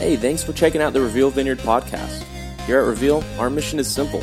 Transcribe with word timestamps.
Hey, 0.00 0.16
thanks 0.16 0.42
for 0.42 0.54
checking 0.54 0.80
out 0.80 0.94
the 0.94 1.00
Reveal 1.02 1.28
Vineyard 1.28 1.58
podcast. 1.58 2.22
Here 2.62 2.80
at 2.80 2.86
Reveal, 2.86 3.22
our 3.38 3.50
mission 3.50 3.78
is 3.78 3.86
simple 3.86 4.22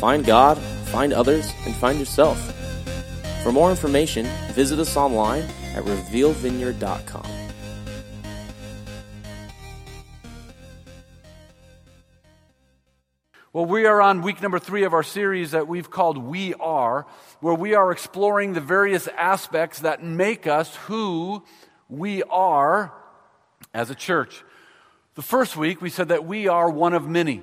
find 0.00 0.24
God, 0.24 0.56
find 0.86 1.12
others, 1.12 1.52
and 1.66 1.74
find 1.74 1.98
yourself. 1.98 2.40
For 3.42 3.52
more 3.52 3.68
information, 3.68 4.24
visit 4.52 4.78
us 4.78 4.96
online 4.96 5.42
at 5.74 5.84
revealvineyard.com. 5.84 7.26
Well, 13.52 13.66
we 13.66 13.84
are 13.84 14.00
on 14.00 14.22
week 14.22 14.40
number 14.40 14.58
three 14.58 14.84
of 14.84 14.94
our 14.94 15.02
series 15.02 15.50
that 15.50 15.68
we've 15.68 15.90
called 15.90 16.16
We 16.16 16.54
Are, 16.54 17.06
where 17.40 17.52
we 17.52 17.74
are 17.74 17.92
exploring 17.92 18.54
the 18.54 18.62
various 18.62 19.06
aspects 19.08 19.80
that 19.80 20.02
make 20.02 20.46
us 20.46 20.74
who 20.86 21.44
we 21.90 22.22
are 22.22 22.94
as 23.74 23.90
a 23.90 23.94
church. 23.94 24.42
The 25.18 25.24
first 25.24 25.56
week, 25.56 25.82
we 25.82 25.90
said 25.90 26.10
that 26.10 26.26
we 26.26 26.46
are 26.46 26.70
one 26.70 26.94
of 26.94 27.08
many, 27.08 27.42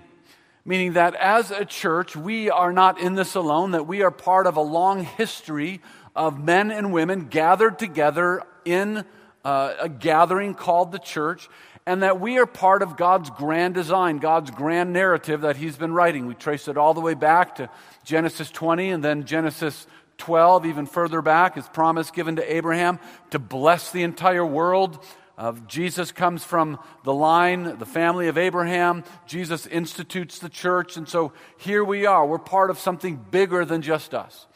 meaning 0.64 0.94
that 0.94 1.14
as 1.14 1.52
a 1.52 1.66
church, 1.66 2.16
we 2.16 2.50
are 2.50 2.72
not 2.72 3.02
in 3.02 3.16
this 3.16 3.36
alone, 3.36 3.72
that 3.72 3.86
we 3.86 4.02
are 4.02 4.12
part 4.12 4.48
of 4.48 4.56
a 4.56 4.62
long 4.62 5.04
history 5.04 5.82
of 6.16 6.42
men 6.42 6.72
and 6.72 6.94
women 6.94 7.26
gathered 7.26 7.78
together 7.78 8.44
in 8.64 9.04
uh, 9.44 9.74
a 9.78 9.90
gathering 9.90 10.54
called 10.54 10.94
the 10.94 11.00
church, 11.00 11.50
and 11.86 12.02
that 12.02 12.22
we 12.22 12.38
are 12.38 12.46
part 12.46 12.82
of 12.82 12.96
God's 12.96 13.30
grand 13.30 13.74
design, 13.74 14.20
God's 14.20 14.52
grand 14.52 14.94
narrative 14.94 15.42
that 15.42 15.58
He's 15.58 15.76
been 15.76 15.92
writing. 15.92 16.28
We 16.28 16.34
trace 16.34 16.70
it 16.70 16.78
all 16.78 16.94
the 16.94 17.02
way 17.02 17.14
back 17.14 17.56
to 17.56 17.70
Genesis 18.06 18.50
20 18.52 18.92
and 18.92 19.04
then 19.04 19.26
Genesis 19.26 19.86
12, 20.20 20.66
even 20.66 20.86
further 20.86 21.22
back, 21.22 21.56
His 21.56 21.68
promise 21.68 22.10
given 22.10 22.38
to 22.38 22.56
Abraham 22.56 23.00
to 23.32 23.38
bless 23.38 23.92
the 23.92 24.04
entire 24.04 24.46
world 24.46 25.06
uh, 25.38 25.54
Jesus 25.68 26.12
comes 26.12 26.44
from 26.44 26.80
the 27.04 27.14
line, 27.14 27.78
the 27.78 27.86
family 27.86 28.28
of 28.28 28.38
Abraham. 28.38 29.04
Jesus 29.26 29.68
institutes 29.68 30.40
the 30.40 30.50
church. 30.50 30.96
And 30.96 31.10
so 31.10 31.34
here 31.58 31.84
we 31.84 32.06
are. 32.06 32.26
We're 32.26 32.38
part 32.38 32.70
of 32.70 32.80
something 32.80 33.18
bigger 33.32 33.66
than 33.66 33.82
just 33.82 34.14
us. 34.14 34.48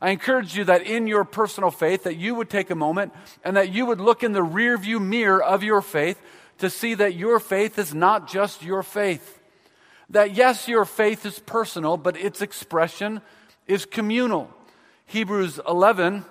I 0.00 0.10
encourage 0.10 0.56
you 0.56 0.62
that 0.64 0.82
in 0.82 1.08
your 1.08 1.24
personal 1.24 1.72
faith, 1.72 2.04
that 2.04 2.16
you 2.16 2.36
would 2.36 2.48
take 2.48 2.70
a 2.70 2.76
moment 2.76 3.12
and 3.42 3.56
that 3.56 3.72
you 3.72 3.84
would 3.86 4.00
look 4.00 4.22
in 4.22 4.32
the 4.32 4.44
rearview 4.44 5.04
mirror 5.04 5.42
of 5.42 5.64
your 5.64 5.82
faith 5.82 6.20
to 6.58 6.70
see 6.70 6.94
that 6.94 7.14
your 7.14 7.40
faith 7.40 7.78
is 7.78 7.92
not 7.92 8.28
just 8.28 8.62
your 8.62 8.84
faith. 8.84 9.40
That 10.10 10.34
yes, 10.34 10.68
your 10.68 10.84
faith 10.84 11.26
is 11.26 11.40
personal, 11.40 11.96
but 11.96 12.16
its 12.16 12.42
expression 12.42 13.22
is 13.66 13.84
communal. 13.84 14.48
Hebrews 15.06 15.58
11 15.66 16.24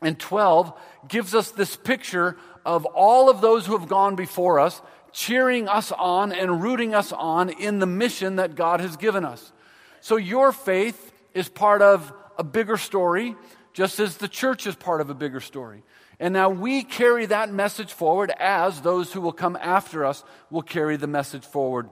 and 0.00 0.18
12 0.18 0.72
gives 1.08 1.34
us 1.34 1.50
this 1.50 1.76
picture 1.76 2.36
of 2.64 2.84
all 2.86 3.28
of 3.28 3.40
those 3.40 3.66
who 3.66 3.76
have 3.76 3.88
gone 3.88 4.16
before 4.16 4.58
us, 4.58 4.82
cheering 5.12 5.68
us 5.68 5.92
on 5.92 6.32
and 6.32 6.62
rooting 6.62 6.94
us 6.94 7.12
on 7.12 7.50
in 7.50 7.78
the 7.78 7.86
mission 7.86 8.36
that 8.36 8.54
God 8.54 8.80
has 8.80 8.96
given 8.96 9.24
us. 9.24 9.52
So 10.00 10.16
your 10.16 10.52
faith 10.52 11.12
is 11.34 11.48
part 11.48 11.82
of 11.82 12.12
a 12.38 12.44
bigger 12.44 12.76
story, 12.76 13.36
just 13.72 14.00
as 14.00 14.16
the 14.16 14.28
church 14.28 14.66
is 14.66 14.74
part 14.74 15.00
of 15.00 15.10
a 15.10 15.14
bigger 15.14 15.40
story. 15.40 15.82
And 16.18 16.32
now 16.34 16.50
we 16.50 16.82
carry 16.82 17.26
that 17.26 17.52
message 17.52 17.92
forward 17.92 18.32
as 18.38 18.80
those 18.80 19.12
who 19.12 19.20
will 19.20 19.32
come 19.32 19.56
after 19.60 20.04
us 20.04 20.24
will 20.50 20.62
carry 20.62 20.96
the 20.96 21.06
message 21.06 21.44
forward 21.44 21.88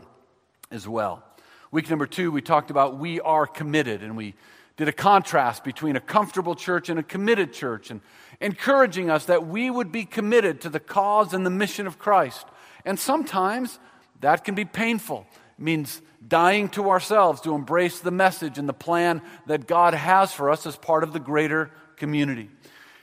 as 0.70 0.86
well. 0.86 1.24
Week 1.72 1.88
number 1.88 2.06
two, 2.06 2.30
we 2.30 2.42
talked 2.42 2.70
about 2.70 2.98
we 2.98 3.20
are 3.20 3.46
committed, 3.46 4.02
and 4.02 4.16
we 4.16 4.34
did 4.76 4.88
a 4.88 4.92
contrast 4.92 5.62
between 5.62 5.96
a 5.96 6.00
comfortable 6.00 6.54
church 6.54 6.88
and 6.88 6.98
a 6.98 7.02
committed 7.02 7.52
church. 7.52 7.90
And 7.90 8.00
encouraging 8.40 9.10
us 9.10 9.26
that 9.26 9.46
we 9.46 9.70
would 9.70 9.92
be 9.92 10.04
committed 10.04 10.60
to 10.62 10.68
the 10.68 10.80
cause 10.80 11.34
and 11.34 11.44
the 11.44 11.50
mission 11.50 11.86
of 11.86 11.98
Christ. 11.98 12.46
And 12.84 12.98
sometimes 12.98 13.78
that 14.20 14.44
can 14.44 14.54
be 14.54 14.64
painful. 14.64 15.26
It 15.58 15.62
means 15.62 16.00
dying 16.26 16.68
to 16.70 16.90
ourselves 16.90 17.40
to 17.42 17.54
embrace 17.54 18.00
the 18.00 18.10
message 18.10 18.58
and 18.58 18.68
the 18.68 18.74
plan 18.74 19.22
that 19.46 19.66
God 19.66 19.94
has 19.94 20.32
for 20.32 20.50
us 20.50 20.66
as 20.66 20.76
part 20.76 21.04
of 21.04 21.12
the 21.12 21.20
greater 21.20 21.70
community. 21.96 22.50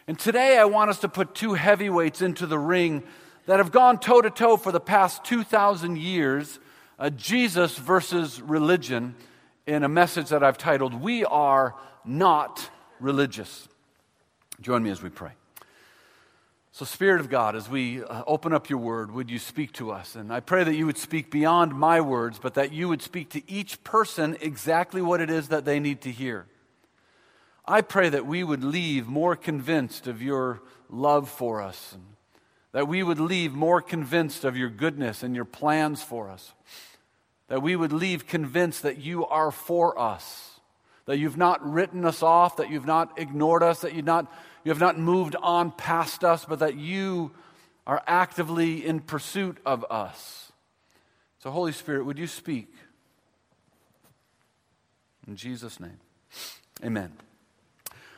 And 0.07 0.17
today 0.17 0.57
I 0.57 0.65
want 0.65 0.89
us 0.89 0.99
to 0.99 1.09
put 1.09 1.35
two 1.35 1.53
heavyweights 1.53 2.21
into 2.21 2.47
the 2.47 2.59
ring 2.59 3.03
that 3.45 3.59
have 3.59 3.71
gone 3.71 3.99
toe 3.99 4.21
to 4.21 4.29
toe 4.29 4.57
for 4.57 4.71
the 4.71 4.79
past 4.79 5.23
2,000 5.25 5.97
years 5.97 6.59
uh, 6.99 7.09
Jesus 7.11 7.77
versus 7.77 8.41
religion 8.41 9.15
in 9.67 9.83
a 9.83 9.89
message 9.89 10.29
that 10.29 10.43
I've 10.43 10.57
titled, 10.57 10.99
We 10.99 11.25
Are 11.25 11.75
Not 12.03 12.69
Religious. 12.99 13.67
Join 14.59 14.81
me 14.81 14.90
as 14.90 15.03
we 15.03 15.09
pray. 15.09 15.31
So, 16.72 16.85
Spirit 16.85 17.22
of 17.22 17.29
God, 17.29 17.56
as 17.56 17.69
we 17.69 18.03
uh, 18.03 18.23
open 18.28 18.53
up 18.53 18.69
your 18.69 18.79
word, 18.79 19.12
would 19.12 19.29
you 19.29 19.40
speak 19.40 19.72
to 19.73 19.91
us? 19.91 20.16
And 20.16 20.31
I 20.31 20.40
pray 20.40 20.63
that 20.63 20.75
you 20.75 20.85
would 20.85 20.97
speak 20.97 21.31
beyond 21.31 21.73
my 21.73 22.01
words, 22.01 22.40
but 22.40 22.56
that 22.56 22.72
you 22.72 22.88
would 22.88 23.01
speak 23.01 23.29
to 23.29 23.51
each 23.51 23.84
person 23.84 24.38
exactly 24.41 25.01
what 25.01 25.22
it 25.22 25.29
is 25.29 25.47
that 25.50 25.66
they 25.66 25.79
need 25.79 26.01
to 26.01 26.12
hear. 26.12 26.45
I 27.66 27.81
pray 27.81 28.09
that 28.09 28.25
we 28.25 28.44
would 28.44 28.63
leave 28.63 29.07
more 29.07 29.35
convinced 29.35 30.07
of 30.07 30.22
your 30.22 30.62
love 30.89 31.29
for 31.29 31.62
us, 31.62 31.94
and 31.94 32.03
that 32.72 32.88
we 32.88 33.03
would 33.03 33.19
leave 33.19 33.53
more 33.53 33.81
convinced 33.81 34.44
of 34.44 34.56
your 34.56 34.69
goodness 34.69 35.24
and 35.24 35.35
your 35.35 35.45
plans 35.45 36.01
for 36.01 36.29
us, 36.29 36.53
that 37.47 37.62
we 37.62 37.75
would 37.75 37.91
leave 37.91 38.28
convinced 38.28 38.84
that 38.84 38.97
you 38.97 39.25
are 39.25 39.51
for 39.51 39.97
us 40.00 40.56
that 41.07 41.18
you've 41.18 41.38
not 41.38 41.66
written 41.68 42.06
us 42.06 42.22
off, 42.22 42.57
that 42.57 42.69
you've 42.69 42.85
not 42.85 43.18
ignored 43.18 43.63
us, 43.63 43.81
that 43.81 43.95
you've 43.95 44.06
not, 44.06 44.31
you 44.63 44.69
have 44.69 44.79
not 44.79 45.00
moved 45.00 45.35
on 45.41 45.72
past 45.72 46.23
us, 46.23 46.45
but 46.45 46.59
that 46.59 46.75
you 46.75 47.31
are 47.88 48.03
actively 48.06 48.85
in 48.85 49.00
pursuit 49.00 49.57
of 49.66 49.85
us. 49.90 50.51
So, 51.40 51.50
Holy 51.50 51.72
Spirit, 51.72 52.06
would 52.06 52.19
you 52.19 52.28
speak? 52.28 52.68
In 55.28 55.38
Jesus' 55.38 55.79
name, 55.79 56.00
amen. 56.84 57.13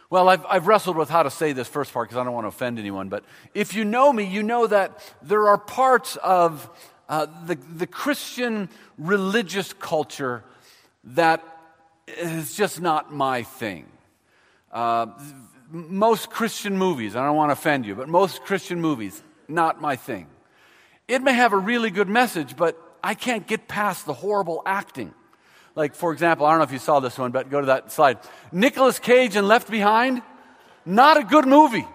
Well, 0.09 0.27
I've, 0.27 0.43
I've 0.47 0.65
wrestled 0.65 0.97
with 0.97 1.09
how 1.09 1.21
to 1.21 1.29
say 1.29 1.53
this 1.53 1.67
first 1.67 1.93
part 1.93 2.09
because 2.09 2.19
I 2.19 2.23
don't 2.23 2.33
want 2.33 2.45
to 2.45 2.49
offend 2.49 2.79
anyone, 2.79 3.09
but 3.09 3.23
if 3.53 3.75
you 3.75 3.85
know 3.85 4.11
me, 4.11 4.23
you 4.23 4.41
know 4.41 4.65
that 4.65 5.13
there 5.21 5.47
are 5.47 5.59
parts 5.59 6.15
of 6.17 6.67
uh, 7.07 7.27
the, 7.45 7.55
the 7.55 7.85
Christian 7.85 8.69
religious 8.97 9.73
culture 9.73 10.43
that 11.03 11.43
is 12.17 12.55
just 12.55 12.81
not 12.81 13.13
my 13.13 13.43
thing. 13.43 13.85
Uh, 14.71 15.07
most 15.71 16.29
Christian 16.29 16.77
movies, 16.77 17.15
I 17.15 17.25
don't 17.25 17.35
want 17.35 17.49
to 17.49 17.53
offend 17.53 17.85
you, 17.85 17.95
but 17.95 18.09
most 18.09 18.43
Christian 18.43 18.81
movies, 18.81 19.21
not 19.47 19.81
my 19.81 19.95
thing. 19.95 20.27
It 21.07 21.21
may 21.21 21.33
have 21.33 21.53
a 21.53 21.57
really 21.57 21.89
good 21.89 22.07
message, 22.07 22.55
but 22.55 22.77
I 23.03 23.13
can't 23.13 23.47
get 23.47 23.67
past 23.67 24.05
the 24.05 24.13
horrible 24.13 24.61
acting. 24.65 25.13
Like, 25.75 25.95
for 25.95 26.11
example, 26.11 26.45
I 26.45 26.51
don't 26.51 26.59
know 26.59 26.65
if 26.65 26.71
you 26.71 26.79
saw 26.79 26.99
this 26.99 27.17
one, 27.17 27.31
but 27.31 27.49
go 27.49 27.61
to 27.61 27.67
that 27.67 27.91
slide. 27.91 28.17
Nicolas 28.51 28.99
Cage 28.99 29.35
in 29.35 29.47
Left 29.47 29.69
Behind, 29.69 30.21
not 30.85 31.17
a 31.17 31.23
good 31.23 31.47
movie. 31.47 31.87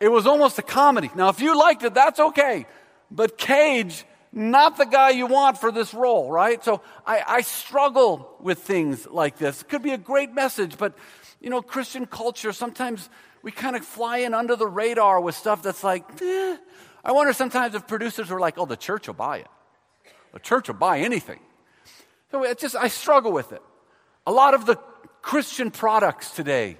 It 0.00 0.08
was 0.08 0.26
almost 0.26 0.58
a 0.58 0.62
comedy. 0.62 1.10
Now, 1.14 1.28
if 1.28 1.40
you 1.40 1.58
liked 1.58 1.82
it, 1.82 1.94
that's 1.94 2.20
okay. 2.20 2.66
But 3.10 3.38
Cage 3.38 4.04
not 4.32 4.76
the 4.76 4.84
guy 4.84 5.10
you 5.10 5.26
want 5.26 5.58
for 5.58 5.72
this 5.72 5.94
role, 5.94 6.30
right? 6.30 6.62
So 6.62 6.82
I, 7.06 7.22
I 7.26 7.40
struggle 7.40 8.36
with 8.40 8.58
things 8.60 9.06
like 9.06 9.38
this. 9.38 9.62
It 9.62 9.68
could 9.68 9.82
be 9.82 9.92
a 9.92 9.98
great 9.98 10.32
message, 10.32 10.76
but 10.78 10.94
you 11.40 11.50
know, 11.50 11.62
Christian 11.62 12.06
culture, 12.06 12.52
sometimes 12.52 13.08
we 13.42 13.52
kind 13.52 13.76
of 13.76 13.84
fly 13.84 14.18
in 14.18 14.34
under 14.34 14.56
the 14.56 14.66
radar 14.66 15.20
with 15.20 15.34
stuff 15.34 15.62
that's 15.62 15.84
like, 15.84 16.04
eh. 16.20 16.56
I 17.04 17.12
wonder 17.12 17.32
sometimes 17.32 17.74
if 17.74 17.86
producers 17.86 18.28
were 18.28 18.40
like, 18.40 18.58
oh, 18.58 18.66
the 18.66 18.76
church 18.76 19.06
will 19.06 19.14
buy 19.14 19.38
it. 19.38 19.48
The 20.32 20.40
church 20.40 20.68
will 20.68 20.74
buy 20.74 20.98
anything. 20.98 21.40
So 22.30 22.44
it 22.44 22.58
just, 22.58 22.76
I 22.76 22.88
struggle 22.88 23.32
with 23.32 23.52
it. 23.52 23.62
A 24.26 24.32
lot 24.32 24.54
of 24.54 24.66
the 24.66 24.76
Christian 25.22 25.70
products 25.70 26.32
today, 26.32 26.76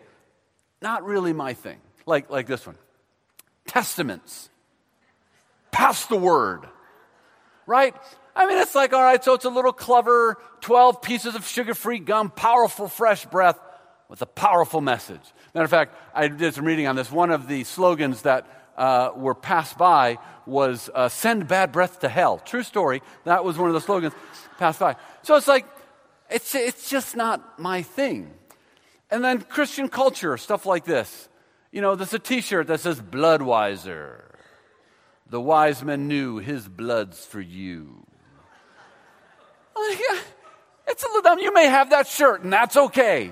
not 0.82 1.04
really 1.04 1.32
my 1.32 1.54
thing. 1.54 1.78
Like, 2.04 2.30
like 2.30 2.46
this 2.46 2.66
one 2.66 2.76
Testamints. 3.66 4.48
Pass 5.70 6.06
the 6.06 6.16
word 6.16 6.66
right? 7.68 7.94
I 8.34 8.46
mean, 8.46 8.58
it's 8.58 8.74
like, 8.74 8.92
all 8.92 9.02
right, 9.02 9.22
so 9.22 9.34
it's 9.34 9.44
a 9.44 9.50
little 9.50 9.72
clever 9.72 10.38
12 10.62 11.02
pieces 11.02 11.34
of 11.34 11.46
sugar 11.46 11.74
free 11.74 11.98
gum, 11.98 12.30
powerful, 12.30 12.88
fresh 12.88 13.26
breath 13.26 13.58
with 14.08 14.22
a 14.22 14.26
powerful 14.26 14.80
message. 14.80 15.20
Matter 15.54 15.64
of 15.64 15.70
fact, 15.70 15.94
I 16.14 16.28
did 16.28 16.54
some 16.54 16.64
reading 16.64 16.86
on 16.86 16.96
this. 16.96 17.12
One 17.12 17.30
of 17.30 17.46
the 17.46 17.64
slogans 17.64 18.22
that 18.22 18.46
uh, 18.76 19.10
were 19.14 19.34
passed 19.34 19.76
by 19.76 20.18
was 20.46 20.88
uh, 20.94 21.08
send 21.08 21.46
bad 21.46 21.72
breath 21.72 22.00
to 22.00 22.08
hell. 22.08 22.38
True 22.38 22.62
story. 22.62 23.02
That 23.24 23.44
was 23.44 23.58
one 23.58 23.68
of 23.68 23.74
the 23.74 23.80
slogans 23.80 24.14
passed 24.56 24.80
by. 24.80 24.96
So 25.22 25.36
it's 25.36 25.48
like, 25.48 25.66
it's, 26.30 26.54
it's 26.54 26.88
just 26.88 27.16
not 27.16 27.58
my 27.58 27.82
thing. 27.82 28.30
And 29.10 29.22
then 29.24 29.42
Christian 29.42 29.88
culture, 29.88 30.36
stuff 30.36 30.64
like 30.64 30.84
this. 30.84 31.28
You 31.70 31.82
know, 31.82 31.96
there's 31.96 32.14
a 32.14 32.18
t 32.18 32.40
shirt 32.40 32.68
that 32.68 32.80
says 32.80 33.00
Bloodwiser. 33.00 34.27
The 35.30 35.40
wise 35.40 35.82
men 35.82 36.08
knew 36.08 36.38
his 36.38 36.66
blood's 36.66 37.24
for 37.24 37.40
you. 37.40 38.06
It's 40.88 41.04
a 41.04 41.08
little. 41.08 41.38
You 41.38 41.52
may 41.52 41.66
have 41.66 41.90
that 41.90 42.06
shirt, 42.06 42.42
and 42.42 42.52
that's 42.52 42.76
okay. 42.76 43.30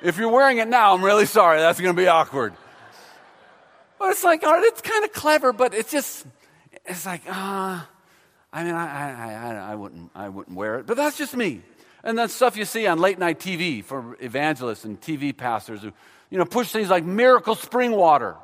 If 0.00 0.16
you're 0.16 0.30
wearing 0.30 0.58
it 0.58 0.68
now, 0.68 0.94
I'm 0.94 1.04
really 1.04 1.26
sorry. 1.26 1.58
That's 1.58 1.80
going 1.80 1.94
to 1.94 2.00
be 2.00 2.06
awkward. 2.06 2.54
But 3.98 4.10
it's 4.10 4.22
like, 4.22 4.44
all 4.44 4.52
right, 4.52 4.64
it's 4.64 4.80
kind 4.80 5.04
of 5.04 5.12
clever, 5.12 5.52
but 5.52 5.74
it's 5.74 5.90
just, 5.90 6.26
it's 6.84 7.06
like, 7.06 7.22
ah, 7.28 7.82
uh, 7.82 7.86
I 8.52 8.64
mean, 8.64 8.74
I, 8.74 8.86
I, 8.86 9.32
I, 9.32 9.72
I, 9.72 9.74
wouldn't, 9.74 10.10
I 10.14 10.28
wouldn't 10.28 10.56
wear 10.56 10.78
it, 10.78 10.86
but 10.86 10.96
that's 10.96 11.18
just 11.18 11.36
me. 11.36 11.62
And 12.04 12.18
that's 12.18 12.34
stuff 12.34 12.56
you 12.56 12.64
see 12.64 12.86
on 12.86 12.98
late 12.98 13.18
night 13.18 13.40
TV 13.40 13.82
for 13.82 14.16
evangelists 14.20 14.84
and 14.84 15.00
TV 15.00 15.36
pastors 15.36 15.82
who, 15.82 15.92
you 16.30 16.38
know, 16.38 16.44
push 16.44 16.70
things 16.70 16.90
like 16.90 17.04
miracle 17.04 17.54
spring 17.54 17.92
water. 17.92 18.36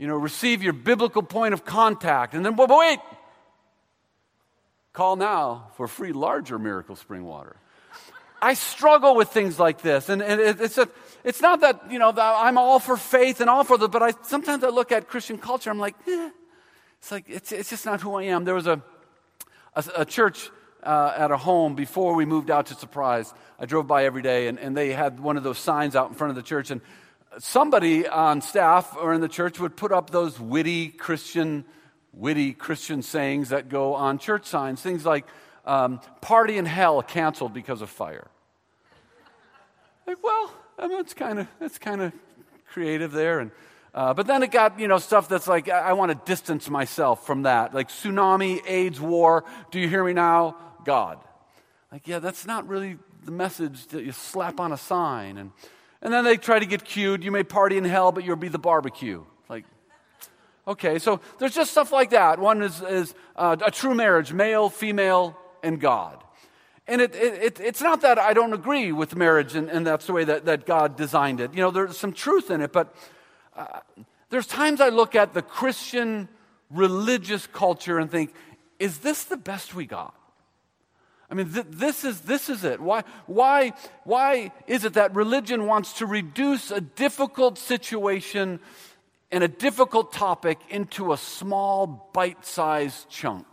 You 0.00 0.06
know, 0.06 0.16
receive 0.16 0.62
your 0.62 0.72
biblical 0.72 1.22
point 1.22 1.52
of 1.52 1.66
contact. 1.66 2.32
And 2.32 2.42
then, 2.42 2.56
but 2.56 2.70
wait, 2.70 3.00
call 4.94 5.16
now 5.16 5.72
for 5.76 5.86
free 5.86 6.14
larger 6.14 6.58
miracle 6.58 6.96
spring 6.96 7.22
water. 7.22 7.56
I 8.40 8.54
struggle 8.54 9.14
with 9.14 9.28
things 9.28 9.58
like 9.58 9.82
this. 9.82 10.08
And, 10.08 10.22
and 10.22 10.40
it's, 10.40 10.78
a, 10.78 10.88
it's 11.22 11.42
not 11.42 11.60
that, 11.60 11.92
you 11.92 11.98
know, 11.98 12.12
that 12.12 12.34
I'm 12.38 12.56
all 12.56 12.78
for 12.78 12.96
faith 12.96 13.42
and 13.42 13.50
all 13.50 13.62
for 13.62 13.76
the, 13.76 13.90
but 13.90 14.02
I, 14.02 14.14
sometimes 14.22 14.64
I 14.64 14.70
look 14.70 14.90
at 14.90 15.06
Christian 15.06 15.36
culture, 15.36 15.68
I'm 15.68 15.78
like, 15.78 15.96
eh. 16.08 16.30
It's 17.00 17.10
like, 17.10 17.26
it's, 17.28 17.52
it's 17.52 17.68
just 17.68 17.84
not 17.84 18.00
who 18.00 18.14
I 18.14 18.22
am. 18.22 18.46
There 18.46 18.54
was 18.54 18.66
a, 18.66 18.82
a, 19.76 19.84
a 19.98 20.04
church 20.06 20.50
uh, 20.82 21.12
at 21.14 21.30
a 21.30 21.36
home 21.36 21.74
before 21.74 22.14
we 22.14 22.24
moved 22.24 22.50
out 22.50 22.64
to 22.68 22.74
Surprise. 22.74 23.34
I 23.58 23.66
drove 23.66 23.86
by 23.86 24.06
every 24.06 24.22
day, 24.22 24.48
and, 24.48 24.58
and 24.58 24.74
they 24.74 24.94
had 24.94 25.20
one 25.20 25.36
of 25.36 25.42
those 25.42 25.58
signs 25.58 25.94
out 25.94 26.08
in 26.08 26.14
front 26.14 26.30
of 26.30 26.36
the 26.36 26.42
church. 26.42 26.70
And 26.70 26.80
somebody 27.38 28.06
on 28.06 28.40
staff 28.40 28.96
or 28.96 29.14
in 29.14 29.20
the 29.20 29.28
church 29.28 29.60
would 29.60 29.76
put 29.76 29.92
up 29.92 30.10
those 30.10 30.40
witty 30.40 30.88
Christian, 30.88 31.64
witty 32.12 32.52
Christian 32.52 33.02
sayings 33.02 33.50
that 33.50 33.68
go 33.68 33.94
on 33.94 34.18
church 34.18 34.46
signs. 34.46 34.82
Things 34.82 35.06
like, 35.06 35.26
um, 35.64 36.00
party 36.20 36.58
in 36.58 36.66
hell 36.66 37.02
canceled 37.02 37.52
because 37.52 37.82
of 37.82 37.90
fire. 37.90 38.28
Like, 40.06 40.22
well, 40.22 40.52
I 40.78 40.88
mean, 40.88 40.98
it's 40.98 41.14
kind 41.14 41.38
of 41.38 41.46
it's 41.60 41.78
kind 41.78 42.00
of 42.00 42.12
creative 42.72 43.12
there, 43.12 43.40
and 43.40 43.50
uh, 43.92 44.14
but 44.14 44.26
then 44.26 44.42
it 44.42 44.50
got, 44.50 44.78
you 44.78 44.86
know, 44.86 44.98
stuff 44.98 45.28
that's 45.28 45.48
like, 45.48 45.68
I, 45.68 45.80
I 45.80 45.92
want 45.94 46.12
to 46.12 46.18
distance 46.24 46.70
myself 46.70 47.26
from 47.26 47.42
that. 47.42 47.74
Like 47.74 47.88
tsunami, 47.88 48.60
AIDS, 48.66 49.00
war. 49.00 49.44
Do 49.70 49.80
you 49.80 49.88
hear 49.88 50.04
me 50.04 50.12
now? 50.12 50.56
God. 50.84 51.18
Like, 51.90 52.06
yeah, 52.06 52.20
that's 52.20 52.46
not 52.46 52.68
really 52.68 52.98
the 53.24 53.32
message 53.32 53.88
that 53.88 54.04
you 54.04 54.12
slap 54.12 54.60
on 54.60 54.72
a 54.72 54.76
sign. 54.76 55.38
And, 55.38 55.50
and 56.02 56.12
then 56.12 56.24
they 56.24 56.36
try 56.36 56.58
to 56.58 56.66
get 56.66 56.84
cued. 56.84 57.24
You 57.24 57.30
may 57.30 57.42
party 57.42 57.76
in 57.76 57.84
hell, 57.84 58.12
but 58.12 58.24
you'll 58.24 58.36
be 58.36 58.48
the 58.48 58.58
barbecue. 58.58 59.24
Like, 59.48 59.64
okay, 60.66 60.98
so 60.98 61.20
there's 61.38 61.54
just 61.54 61.70
stuff 61.70 61.92
like 61.92 62.10
that. 62.10 62.38
One 62.38 62.62
is, 62.62 62.80
is 62.82 63.14
uh, 63.36 63.56
a 63.64 63.70
true 63.70 63.94
marriage, 63.94 64.32
male, 64.32 64.70
female, 64.70 65.36
and 65.62 65.80
God. 65.80 66.22
And 66.86 67.00
it, 67.00 67.14
it, 67.14 67.42
it, 67.42 67.60
it's 67.60 67.80
not 67.80 68.00
that 68.00 68.18
I 68.18 68.32
don't 68.32 68.52
agree 68.52 68.90
with 68.90 69.14
marriage 69.14 69.54
and, 69.54 69.68
and 69.70 69.86
that's 69.86 70.06
the 70.06 70.12
way 70.12 70.24
that, 70.24 70.46
that 70.46 70.66
God 70.66 70.96
designed 70.96 71.40
it. 71.40 71.54
You 71.54 71.60
know, 71.60 71.70
there's 71.70 71.96
some 71.96 72.12
truth 72.12 72.50
in 72.50 72.60
it, 72.60 72.72
but 72.72 72.94
uh, 73.56 73.80
there's 74.30 74.46
times 74.46 74.80
I 74.80 74.88
look 74.88 75.14
at 75.14 75.32
the 75.32 75.42
Christian 75.42 76.28
religious 76.70 77.46
culture 77.46 77.98
and 77.98 78.10
think, 78.10 78.34
is 78.78 78.98
this 78.98 79.24
the 79.24 79.36
best 79.36 79.74
we 79.74 79.86
got? 79.86 80.14
I 81.30 81.34
mean, 81.34 81.52
th- 81.52 81.66
this, 81.70 82.04
is, 82.04 82.22
this 82.22 82.48
is 82.48 82.64
it. 82.64 82.80
Why, 82.80 83.04
why, 83.26 83.72
why 84.04 84.52
is 84.66 84.84
it 84.84 84.94
that 84.94 85.14
religion 85.14 85.66
wants 85.66 85.94
to 85.94 86.06
reduce 86.06 86.70
a 86.70 86.80
difficult 86.80 87.56
situation 87.56 88.58
and 89.30 89.44
a 89.44 89.48
difficult 89.48 90.12
topic 90.12 90.58
into 90.68 91.12
a 91.12 91.16
small, 91.16 92.10
bite 92.12 92.44
sized 92.44 93.08
chunk 93.08 93.46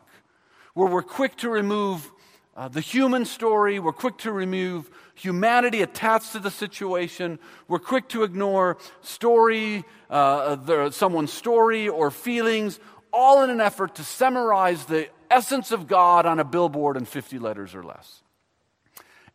where 0.74 0.88
we're 0.88 1.02
quick 1.02 1.36
to 1.38 1.50
remove 1.50 2.12
uh, 2.56 2.68
the 2.68 2.82
human 2.82 3.26
story, 3.26 3.78
we're 3.80 3.92
quick 3.92 4.18
to 4.18 4.32
remove 4.32 4.90
humanity 5.14 5.82
attached 5.82 6.32
to 6.32 6.40
the 6.40 6.52
situation. 6.52 7.38
We're 7.68 7.80
quick 7.80 8.08
to 8.10 8.24
ignore 8.24 8.78
story, 9.02 9.86
uh, 10.10 10.56
the, 10.56 10.90
someone's 10.92 11.34
story 11.34 11.88
or 11.88 12.10
feelings, 12.12 12.80
all 13.14 13.44
in 13.44 13.50
an 13.50 13.62
effort 13.62 13.96
to 13.96 14.04
summarize 14.04 14.86
the 14.86 15.08
essence 15.30 15.72
of 15.72 15.88
God 15.88 16.26
on 16.26 16.40
a 16.40 16.44
billboard 16.44 16.98
in 16.98 17.06
50 17.06 17.40
letters 17.40 17.76
or 17.76 17.84
less. 17.84 18.22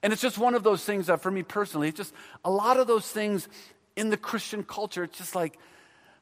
And 0.03 0.13
it's 0.13 0.23
just 0.23 0.39
one 0.39 0.55
of 0.55 0.63
those 0.63 0.85
things 0.85 1.07
that, 1.07 1.21
for 1.21 1.31
me 1.31 1.43
personally, 1.43 1.89
it's 1.89 1.97
just 1.97 2.15
a 2.45 2.51
lot 2.51 2.77
of 2.77 2.87
those 2.87 3.07
things 3.09 3.49
in 3.95 4.11
the 4.11 4.17
Christian 4.17 4.65
culture. 4.65 5.05
It's 5.05 5.19
just 5.19 5.35
like, 5.35 5.59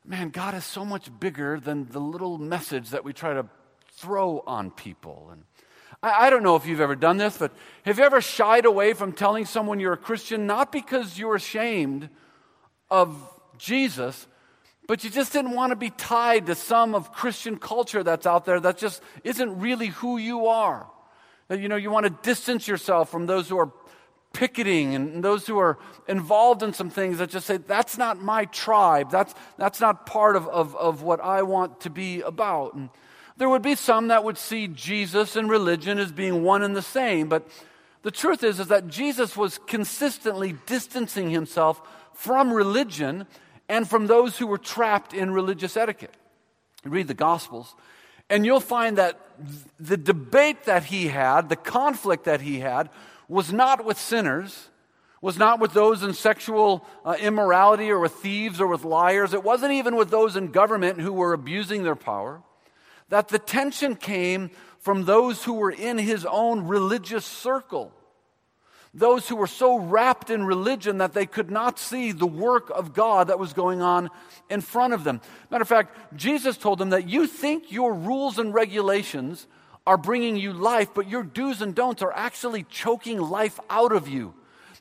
man, 0.05 0.31
God 0.31 0.55
is 0.55 0.65
so 0.65 0.85
much 0.85 1.09
bigger 1.19 1.59
than 1.59 1.89
the 1.91 2.01
little 2.01 2.39
message 2.39 2.91
that 2.91 3.05
we 3.05 3.13
try 3.13 3.33
to 3.33 3.47
throw 3.93 4.43
on 4.47 4.71
people. 4.71 5.31
And 5.33 5.45
I, 6.03 6.27
I 6.27 6.31
don't 6.31 6.43
know 6.43 6.57
if 6.57 6.67
you've 6.67 6.81
ever 6.81 6.97
done 6.97 7.17
this, 7.17 7.39
but 7.39 7.53
have 7.85 7.99
you 7.99 8.05
ever 8.05 8.21
shied 8.21 8.67
away 8.67 8.93
from 8.93 9.13
telling 9.13 9.47
someone 9.47 9.81
you're 9.81 9.95
a 9.95 9.99
Christian, 9.99 10.47
not 10.47 10.73
because 10.73 11.19
you're 11.19 11.37
ashamed 11.37 12.09
of 12.91 13.17
Jesus, 13.57 14.27
but 14.87 15.05
you 15.05 15.11
just 15.11 15.33
didn't 15.33 15.53
want 15.53 15.71
to 15.71 15.77
be 15.77 15.91
tied 15.91 16.47
to 16.47 16.55
some 16.55 16.95
of 16.95 17.13
Christian 17.13 17.59
culture 17.59 18.03
that's 18.03 18.27
out 18.27 18.45
there 18.45 18.59
that 18.61 18.79
just 18.79 19.03
isn't 19.23 19.61
really 19.61 19.89
who 19.89 20.19
you 20.19 20.47
are. 20.47 20.87
That, 21.49 21.61
you 21.61 21.69
know, 21.69 21.77
you 21.77 21.91
want 21.91 22.05
to 22.05 22.11
distance 22.23 22.67
yourself 22.67 23.11
from 23.11 23.27
those 23.27 23.49
who 23.49 23.59
are 23.59 23.73
picketing 24.33 24.95
and 24.95 25.25
those 25.25 25.47
who 25.47 25.59
are 25.59 25.79
involved 26.07 26.63
in 26.63 26.73
some 26.73 26.91
things 26.91 27.19
that 27.19 27.31
just 27.31 27.47
say, 27.47 27.57
that's 27.57 27.99
not 27.99 28.21
my 28.21 28.45
tribe. 28.47 29.11
That's, 29.11 29.35
that's 29.59 29.81
not 29.81 30.07
part 30.07 30.37
of, 30.37 30.49
of, 30.49 30.77
of 30.77 31.03
what 31.03 31.21
I 31.21 31.43
want 31.43 31.81
to 31.81 31.91
be 31.91 32.21
about. 32.21 32.75
And 32.75 32.91
there 33.37 33.49
would 33.49 33.63
be 33.63 33.75
some 33.75 34.09
that 34.09 34.23
would 34.23 34.39
see 34.39 34.69
Jesus 34.69 35.35
and 35.35 35.51
religion 35.51 35.99
as 35.99 36.13
being 36.13 36.43
one 36.43 36.63
and 36.63 36.77
the 36.77 36.83
same, 36.83 37.29
but 37.29 37.49
the 38.03 38.11
truth 38.11 38.43
is, 38.43 38.61
is 38.61 38.69
that 38.69 38.89
Jesus 38.89 39.37
was 39.37 39.59
consistently 39.67 40.55
distancing 40.67 41.31
himself 41.31 41.83
from 42.15 42.53
religion 42.53 43.27
and 43.71 43.89
from 43.89 44.09
those 44.09 44.37
who 44.37 44.49
were 44.49 44.59
trapped 44.59 45.15
in 45.15 45.31
religious 45.31 45.77
etiquette. 45.77 46.15
You 46.85 46.91
read 46.91 47.07
the 47.07 47.15
Gospels, 47.15 47.77
and 48.29 48.45
you'll 48.45 48.59
find 48.59 48.99
that 48.99 49.19
the 49.79 49.97
debate 49.97 50.65
that 50.65 50.85
he 50.85 51.07
had, 51.07 51.49
the 51.49 51.57
conflict 51.57 52.25
that 52.25 52.41
he 52.41 52.59
had, 52.59 52.91
was 53.29 53.53
not 53.53 53.85
with 53.85 53.97
sinners, 53.97 54.71
was 55.23 55.39
not 55.39 55.61
with 55.61 55.73
those 55.73 56.03
in 56.03 56.15
sexual 56.15 56.85
uh, 57.05 57.15
immorality 57.21 57.91
or 57.93 58.01
with 58.01 58.13
thieves 58.15 58.61
or 58.61 58.67
with 58.67 58.85
liars. 58.85 59.35
It 59.35 59.45
wasn't 59.45 59.73
even 59.73 59.95
with 59.95 60.11
those 60.11 60.35
in 60.35 60.49
government 60.49 61.01
who 61.01 61.13
were 61.13 61.33
abusing 61.33 61.85
their 61.85 61.97
power 61.97 62.43
that 63.09 63.29
the 63.29 63.39
tension 63.39 63.95
came 63.95 64.51
from 64.79 65.05
those 65.05 65.45
who 65.45 65.53
were 65.53 65.71
in 65.71 65.99
his 65.99 66.27
own 66.27 66.67
religious 66.67 67.25
circle. 67.25 67.93
Those 68.93 69.29
who 69.29 69.37
were 69.37 69.47
so 69.47 69.79
wrapped 69.79 70.31
in 70.31 70.45
religion 70.45 70.99
that 70.99 71.13
they 71.13 71.27
could 71.27 71.51
not 71.51 71.79
see 71.79 72.11
the 72.11 72.27
work 72.27 72.71
of 72.71 72.93
God 72.93 73.29
that 73.29 73.39
was 73.39 73.53
going 73.53 73.81
on 73.81 74.11
in 74.49 74.61
front 74.61 74.95
of 74.95 75.05
them. 75.05 75.21
Matter 75.51 75.63
of 75.63 75.69
fact, 75.69 76.17
Jesus 76.17 76.57
told 76.57 76.79
them 76.79 76.91
that 76.91 77.09
you 77.09 77.27
think 77.27 77.71
your 77.71 77.95
rules 77.95 78.39
and 78.39 78.53
regulations 78.53 79.47
are 79.87 79.97
bringing 79.97 80.37
you 80.37 80.53
life, 80.53 80.89
but 80.93 81.09
your 81.09 81.23
do's 81.23 81.63
and 81.63 81.75
don'ts 81.75 82.03
are 82.03 82.13
actually 82.13 82.65
choking 82.65 83.21
life 83.21 83.61
out 83.71 83.93
of 83.93 84.09
you 84.09 84.35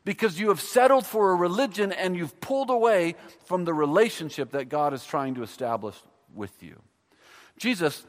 because 0.03 0.39
you 0.39 0.49
have 0.49 0.59
settled 0.59 1.05
for 1.05 1.31
a 1.31 1.35
religion 1.35 1.91
and 1.91 2.15
you've 2.15 2.41
pulled 2.41 2.71
away 2.71 3.15
from 3.45 3.63
the 3.63 3.73
relationship 3.73 4.51
that 4.51 4.69
God 4.69 4.93
is 4.93 5.05
trying 5.05 5.35
to 5.35 5.43
establish 5.43 5.95
with 6.33 6.63
you. 6.63 6.81
Jesus 7.57 8.05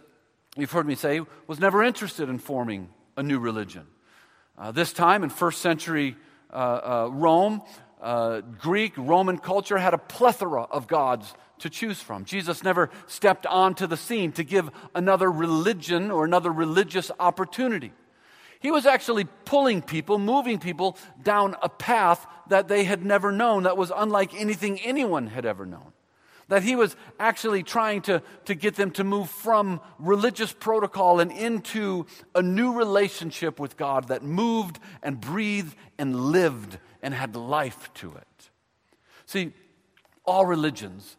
you've 0.56 0.72
heard 0.72 0.86
me 0.86 0.94
say, 0.94 1.20
was 1.46 1.60
never 1.60 1.82
interested 1.82 2.28
in 2.28 2.38
forming 2.38 2.88
a 3.16 3.22
new 3.22 3.38
religion. 3.38 3.86
Uh, 4.60 4.70
this 4.72 4.92
time 4.92 5.24
in 5.24 5.30
first 5.30 5.62
century 5.62 6.16
uh, 6.52 6.56
uh, 6.56 7.10
Rome, 7.10 7.62
uh, 8.02 8.42
Greek, 8.58 8.92
Roman 8.98 9.38
culture 9.38 9.78
had 9.78 9.94
a 9.94 9.98
plethora 9.98 10.64
of 10.64 10.86
gods 10.86 11.32
to 11.60 11.70
choose 11.70 11.98
from. 11.98 12.26
Jesus 12.26 12.62
never 12.62 12.90
stepped 13.06 13.46
onto 13.46 13.86
the 13.86 13.96
scene 13.96 14.32
to 14.32 14.44
give 14.44 14.70
another 14.94 15.30
religion 15.30 16.10
or 16.10 16.26
another 16.26 16.52
religious 16.52 17.10
opportunity. 17.18 17.92
He 18.60 18.70
was 18.70 18.84
actually 18.84 19.24
pulling 19.46 19.80
people, 19.80 20.18
moving 20.18 20.58
people 20.58 20.98
down 21.22 21.56
a 21.62 21.70
path 21.70 22.26
that 22.48 22.68
they 22.68 22.84
had 22.84 23.02
never 23.02 23.32
known, 23.32 23.62
that 23.62 23.78
was 23.78 23.90
unlike 23.94 24.34
anything 24.34 24.78
anyone 24.80 25.28
had 25.28 25.46
ever 25.46 25.64
known 25.64 25.92
that 26.50 26.64
he 26.64 26.74
was 26.74 26.96
actually 27.20 27.62
trying 27.62 28.02
to, 28.02 28.20
to 28.44 28.56
get 28.56 28.74
them 28.74 28.90
to 28.90 29.04
move 29.04 29.30
from 29.30 29.80
religious 30.00 30.52
protocol 30.52 31.20
and 31.20 31.30
into 31.30 32.04
a 32.34 32.42
new 32.42 32.72
relationship 32.72 33.60
with 33.60 33.76
God 33.76 34.08
that 34.08 34.24
moved 34.24 34.80
and 35.00 35.20
breathed 35.20 35.76
and 35.96 36.14
lived 36.16 36.78
and 37.02 37.14
had 37.14 37.36
life 37.36 37.88
to 37.94 38.12
it. 38.12 38.50
See, 39.26 39.52
all 40.24 40.44
religions 40.44 41.16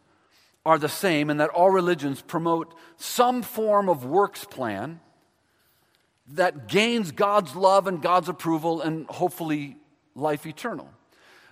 are 0.66 0.78
the 0.78 0.88
same 0.88 1.30
in 1.30 1.38
that 1.38 1.48
all 1.48 1.70
religions 1.70 2.20
promote 2.20 2.74
some 2.98 3.40
form 3.42 3.88
of 3.88 4.04
works 4.04 4.44
plan 4.44 5.00
that 6.28 6.68
gains 6.68 7.10
God's 7.10 7.56
love 7.56 7.86
and 7.86 8.02
God's 8.02 8.28
approval 8.28 8.82
and 8.82 9.06
hopefully 9.06 9.78
life 10.14 10.44
eternal. 10.44 10.90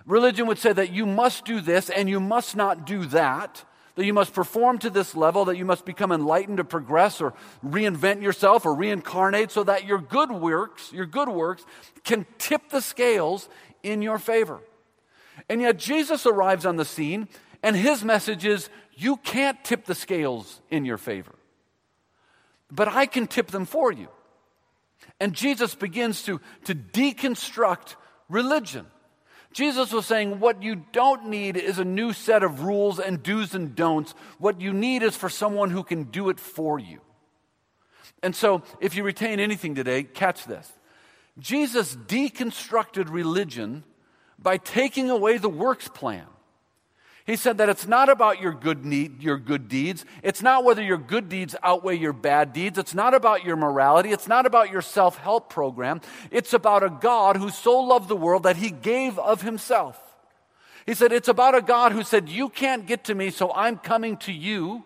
Religion 0.05 0.45
would 0.45 0.59
say 0.59 0.71
that 0.71 0.91
you 0.91 1.07
must 1.07 1.45
do 1.45 1.61
this 1.61 1.89
and 1.89 2.07
you 2.07 2.19
must 2.19 2.55
not 2.55 2.85
do 2.85 3.05
that 3.05 3.65
that 3.95 4.05
you 4.05 4.13
must 4.13 4.33
perform 4.33 4.77
to 4.79 4.89
this 4.89 5.15
level, 5.15 5.45
that 5.45 5.57
you 5.57 5.65
must 5.65 5.85
become 5.85 6.11
enlightened 6.11 6.57
to 6.57 6.63
progress 6.63 7.21
or 7.21 7.33
reinvent 7.65 8.21
yourself 8.21 8.65
or 8.65 8.73
reincarnate 8.73 9.51
so 9.51 9.63
that 9.63 9.85
your 9.85 9.97
good 9.97 10.31
works, 10.31 10.91
your 10.93 11.05
good 11.05 11.29
works 11.29 11.65
can 12.03 12.25
tip 12.37 12.69
the 12.69 12.81
scales 12.81 13.49
in 13.83 14.01
your 14.01 14.17
favor. 14.17 14.59
And 15.49 15.61
yet 15.61 15.77
Jesus 15.77 16.25
arrives 16.25 16.65
on 16.65 16.77
the 16.77 16.85
scene 16.85 17.27
and 17.63 17.75
his 17.75 18.03
message 18.03 18.45
is 18.45 18.69
you 18.93 19.17
can't 19.17 19.63
tip 19.63 19.85
the 19.85 19.95
scales 19.95 20.61
in 20.69 20.85
your 20.85 20.97
favor. 20.97 21.35
But 22.71 22.87
I 22.87 23.05
can 23.05 23.27
tip 23.27 23.47
them 23.47 23.65
for 23.65 23.91
you. 23.91 24.07
And 25.19 25.33
Jesus 25.33 25.75
begins 25.75 26.23
to, 26.23 26.39
to 26.65 26.73
deconstruct 26.73 27.95
religion. 28.29 28.85
Jesus 29.51 29.91
was 29.91 30.05
saying, 30.05 30.39
What 30.39 30.63
you 30.63 30.83
don't 30.91 31.27
need 31.27 31.57
is 31.57 31.79
a 31.79 31.85
new 31.85 32.13
set 32.13 32.43
of 32.43 32.61
rules 32.61 32.99
and 32.99 33.21
do's 33.21 33.53
and 33.53 33.75
don'ts. 33.75 34.13
What 34.37 34.61
you 34.61 34.73
need 34.73 35.03
is 35.03 35.15
for 35.15 35.29
someone 35.29 35.69
who 35.69 35.83
can 35.83 36.03
do 36.03 36.29
it 36.29 36.39
for 36.39 36.79
you. 36.79 36.99
And 38.23 38.35
so, 38.35 38.63
if 38.79 38.95
you 38.95 39.03
retain 39.03 39.39
anything 39.39 39.75
today, 39.75 40.03
catch 40.03 40.45
this. 40.45 40.71
Jesus 41.39 41.95
deconstructed 41.95 43.11
religion 43.11 43.83
by 44.37 44.57
taking 44.57 45.09
away 45.09 45.37
the 45.37 45.49
works 45.49 45.87
plan. 45.87 46.25
He 47.25 47.35
said 47.35 47.59
that 47.59 47.69
it's 47.69 47.87
not 47.87 48.09
about 48.09 48.41
your 48.41 48.53
good, 48.53 48.83
need, 48.83 49.21
your 49.21 49.37
good 49.37 49.67
deeds. 49.67 50.05
It's 50.23 50.41
not 50.41 50.63
whether 50.63 50.81
your 50.81 50.97
good 50.97 51.29
deeds 51.29 51.55
outweigh 51.61 51.97
your 51.97 52.13
bad 52.13 52.51
deeds. 52.51 52.77
It's 52.79 52.95
not 52.95 53.13
about 53.13 53.45
your 53.45 53.55
morality. 53.55 54.09
It's 54.09 54.27
not 54.27 54.45
about 54.45 54.71
your 54.71 54.81
self 54.81 55.17
help 55.17 55.49
program. 55.49 56.01
It's 56.31 56.53
about 56.53 56.83
a 56.83 56.89
God 56.89 57.37
who 57.37 57.49
so 57.49 57.79
loved 57.79 58.07
the 58.07 58.15
world 58.15 58.43
that 58.43 58.57
he 58.57 58.71
gave 58.71 59.19
of 59.19 59.43
himself. 59.43 59.99
He 60.85 60.95
said, 60.95 61.11
It's 61.11 61.27
about 61.27 61.55
a 61.55 61.61
God 61.61 61.91
who 61.91 62.03
said, 62.03 62.27
You 62.27 62.49
can't 62.49 62.87
get 62.87 63.03
to 63.05 63.15
me, 63.15 63.29
so 63.29 63.51
I'm 63.53 63.77
coming 63.77 64.17
to 64.17 64.31
you. 64.31 64.83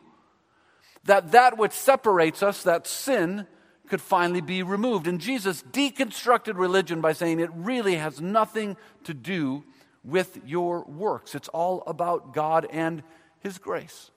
That 1.05 1.31
that 1.31 1.57
which 1.57 1.71
separates 1.71 2.43
us, 2.43 2.63
that 2.63 2.87
sin, 2.87 3.47
could 3.87 4.01
finally 4.01 4.41
be 4.41 4.63
removed. 4.63 5.07
And 5.07 5.21
Jesus 5.21 5.63
deconstructed 5.71 6.57
religion 6.57 6.99
by 6.99 7.13
saying 7.13 7.39
it 7.39 7.51
really 7.53 7.95
has 7.95 8.19
nothing 8.19 8.75
to 9.03 9.13
do 9.13 9.63
with 10.05 10.39
your 10.45 10.83
works. 10.85 11.35
It's 11.35 11.47
all 11.49 11.83
about 11.87 12.33
God 12.33 12.67
and 12.71 13.03
His 13.39 13.57
grace. 13.57 14.11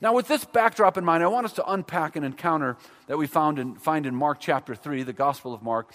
Now, 0.00 0.14
with 0.14 0.28
this 0.28 0.44
backdrop 0.44 0.98
in 0.98 1.04
mind, 1.04 1.22
I 1.22 1.28
want 1.28 1.46
us 1.46 1.54
to 1.54 1.70
unpack 1.70 2.16
an 2.16 2.24
encounter 2.24 2.76
that 3.06 3.16
we 3.16 3.26
found 3.26 3.58
in, 3.58 3.76
find 3.76 4.06
in 4.06 4.14
Mark 4.14 4.38
chapter 4.40 4.74
3, 4.74 5.04
the 5.04 5.12
Gospel 5.12 5.54
of 5.54 5.62
Mark, 5.62 5.92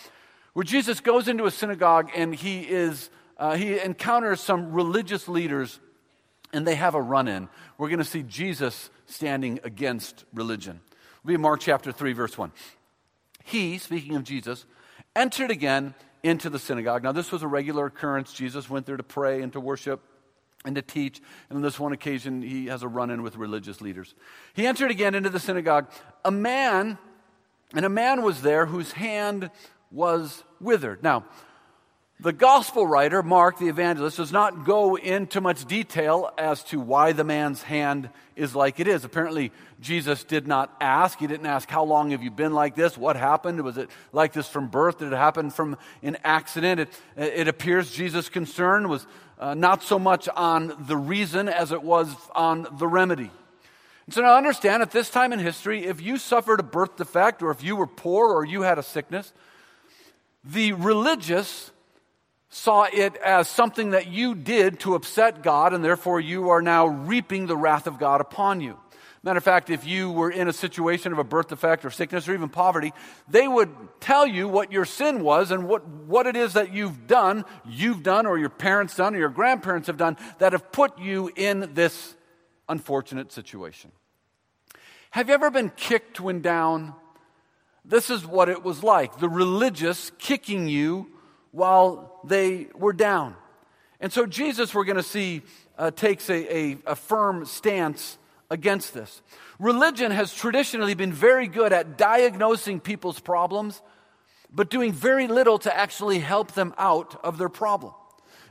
where 0.54 0.63
Jesus 0.63 1.01
goes 1.01 1.27
into 1.27 1.46
a 1.46 1.51
synagogue 1.51 2.10
and 2.15 2.34
he, 2.34 2.62
is, 2.62 3.10
uh, 3.38 3.56
he 3.56 3.80
encounters 3.80 4.42
some 4.42 4.72
religious 4.72 5.27
leaders 5.27 5.80
and 6.54 6.65
they 6.65 6.75
have 6.75 6.96
a 6.96 7.01
run 7.01 7.27
in. 7.27 7.50
We're 7.77 7.89
going 7.89 8.00
to 8.00 8.06
see 8.06 8.24
Jesus 8.24 8.89
standing 9.06 9.60
against 9.63 10.24
religion. 10.34 10.80
It'll 11.20 11.27
be 11.27 11.34
in 11.36 11.42
Mark 11.42 11.60
chapter 11.60 11.92
3, 11.92 12.13
verse 12.13 12.38
1. 12.38 12.51
He, 13.44 13.77
speaking 13.77 14.15
of 14.15 14.24
Jesus, 14.24 14.65
entered 15.15 15.51
again 15.51 15.94
into 16.25 16.50
the 16.50 16.58
synagogue. 16.58 17.03
Now, 17.03 17.12
this 17.12 17.32
was 17.32 17.44
a 17.44 17.48
regular 17.48 17.86
occurrence. 17.86 18.34
Jesus 18.34 18.67
went 18.67 18.88
there 18.88 18.98
to 18.98 19.03
pray 19.03 19.44
and 19.44 19.53
to 19.53 19.60
worship 19.60 20.01
and 20.65 20.75
to 20.75 20.82
teach. 20.82 21.22
And 21.50 21.58
on 21.58 21.62
this 21.62 21.79
one 21.79 21.94
occasion, 21.94 22.41
he 22.41 22.65
has 22.65 22.82
a 22.82 22.88
run 22.88 23.12
in 23.12 23.22
with 23.22 23.36
religious 23.36 23.79
leaders. 23.79 24.15
He 24.55 24.65
entered 24.65 24.89
again 24.89 25.13
into 25.13 25.29
the 25.29 25.39
synagogue. 25.39 25.88
A 26.25 26.32
man, 26.32 26.98
and 27.75 27.86
a 27.86 27.89
man 27.89 28.24
was 28.24 28.41
there 28.41 28.65
whose 28.65 28.94
hand 28.94 29.51
was 29.91 30.44
withered. 30.60 31.03
Now, 31.03 31.25
the 32.19 32.31
gospel 32.31 32.88
writer, 32.88 33.22
Mark, 33.22 33.60
the 33.60 33.67
evangelist, 33.67 34.17
does 34.17 34.31
not 34.31 34.65
go 34.65 34.95
into 34.95 35.41
much 35.41 35.65
detail 35.65 36.31
as 36.38 36.63
to 36.65 36.79
why 36.79 37.12
the 37.12 37.25
man's 37.25 37.62
hand 37.62 38.10
is 38.38 38.55
like 38.55 38.79
it 38.79 38.88
is. 38.88 39.03
Apparently, 39.03 39.51
Jesus 39.81 40.24
did 40.24 40.48
not 40.48 40.74
ask. 40.79 41.19
He 41.19 41.27
didn't 41.27 41.45
ask, 41.45 41.69
How 41.69 41.84
long 41.84 42.12
have 42.12 42.24
you 42.24 42.31
been 42.31 42.53
like 42.53 42.74
this? 42.74 42.98
What 42.98 43.17
happened? 43.17 43.62
Was 43.62 43.77
it 43.77 43.89
like 44.13 44.31
this 44.31 44.48
from 44.48 44.69
birth? 44.69 45.00
Did 45.00 45.12
it 45.12 45.17
happen 45.17 45.50
from 45.50 45.77
an 46.03 46.17
accident? 46.24 46.79
It, 46.79 46.89
it 47.17 47.48
appears 47.50 47.91
Jesus' 47.91 48.29
concern 48.29 48.88
was 48.88 49.05
uh, 49.38 49.53
not 49.53 49.84
so 49.84 50.00
much 50.00 50.29
on 50.29 50.74
the 50.88 50.95
reason 50.95 51.50
as 51.50 51.74
it 51.74 51.84
was 51.84 52.15
on 52.34 52.65
the 52.77 52.88
remedy. 52.88 53.29
And 54.05 54.13
so 54.13 54.22
now 54.22 54.38
understand 54.38 54.81
at 54.81 54.91
this 54.91 55.10
time 55.10 55.34
in 55.34 55.39
history, 55.39 55.86
if 55.86 56.00
you 56.01 56.17
suffered 56.17 56.62
a 56.62 56.63
birth 56.63 56.95
defect 56.95 57.43
or 57.43 57.51
if 57.51 57.62
you 57.62 57.75
were 57.75 57.88
poor 57.88 58.29
or 58.29 58.45
you 58.45 58.62
had 58.62 58.79
a 58.79 58.84
sickness, 58.84 59.34
the 60.45 60.72
religious 60.74 61.72
saw 62.55 62.88
it 62.91 63.17
as 63.17 63.50
something 63.50 63.89
that 63.89 64.07
you 64.07 64.33
did 64.33 64.79
to 64.79 64.95
upset 64.95 65.43
God, 65.43 65.74
and 65.74 65.83
therefore 65.83 66.21
you 66.21 66.51
are 66.51 66.62
now 66.62 66.88
reaping 66.88 67.47
the 67.47 67.57
wrath 67.57 67.85
of 67.85 68.00
God 68.00 68.21
upon 68.21 68.62
you. 68.62 68.79
Matter 69.24 69.39
of 69.39 69.43
fact, 69.43 69.69
if 69.69 69.85
you 69.85 70.09
were 70.09 70.31
in 70.31 70.47
a 70.47 70.53
situation 70.53 71.12
of 71.12 71.19
a 71.19 71.24
birth 71.25 71.50
defect 71.50 71.83
or 71.83 71.89
sickness 71.89 72.29
or 72.29 72.33
even 72.33 72.47
poverty, 72.47 72.93
they 73.27 73.45
would 73.45 73.75
tell 74.00 74.25
you 74.25 74.47
what 74.47 74.71
your 74.71 74.85
sin 74.85 75.21
was 75.21 75.51
and 75.51 75.67
what, 75.67 75.85
what 75.85 76.27
it 76.27 76.38
is 76.38 76.53
that 76.53 76.71
you've 76.74 77.07
done, 77.07 77.43
you've 77.67 78.03
done, 78.03 78.25
or 78.25 78.38
your 78.38 78.50
parents 78.50 78.95
done, 78.95 79.15
or 79.15 79.19
your 79.19 79.29
grandparents 79.29 79.88
have 79.88 79.97
done 79.97 80.15
that 80.38 80.53
have 80.53 80.71
put 80.71 80.97
you 80.97 81.29
in 81.35 81.71
this 81.74 82.15
unfortunate 82.69 83.33
situation. 83.33 83.91
Have 85.09 85.27
you 85.27 85.33
ever 85.33 85.51
been 85.51 85.71
kicked 85.71 86.21
when 86.21 86.39
down? 86.39 86.93
This 87.83 88.09
is 88.09 88.25
what 88.25 88.47
it 88.47 88.63
was 88.63 88.81
like 88.81 89.19
the 89.19 89.29
religious 89.29 90.12
kicking 90.19 90.69
you 90.69 91.12
while 91.55 92.19
they 92.25 92.67
were 92.75 92.91
down. 92.91 93.33
And 94.01 94.12
so 94.12 94.25
Jesus, 94.25 94.75
we're 94.75 94.83
going 94.83 94.97
to 94.97 95.03
see, 95.03 95.41
uh, 95.77 95.89
takes 95.89 96.29
a, 96.29 96.57
a, 96.57 96.77
a 96.85 96.95
firm 96.97 97.45
stance 97.45 98.17
against 98.50 98.93
this. 98.93 99.21
Religion 99.57 100.12
has 100.12 100.33
traditionally 100.33 100.95
been 100.95 101.13
very 101.13 101.47
good 101.47 101.71
at 101.71 101.97
diagnosing 101.97 102.81
people's 102.81 103.21
problems, 103.21 103.81
but 104.51 104.69
doing 104.69 104.91
very 104.91 105.29
little 105.29 105.57
to 105.59 105.75
actually 105.75 106.19
help 106.19 106.51
them 106.51 106.74
out 106.77 107.17
of 107.24 107.38
their 107.38 107.47
problem. 107.47 107.93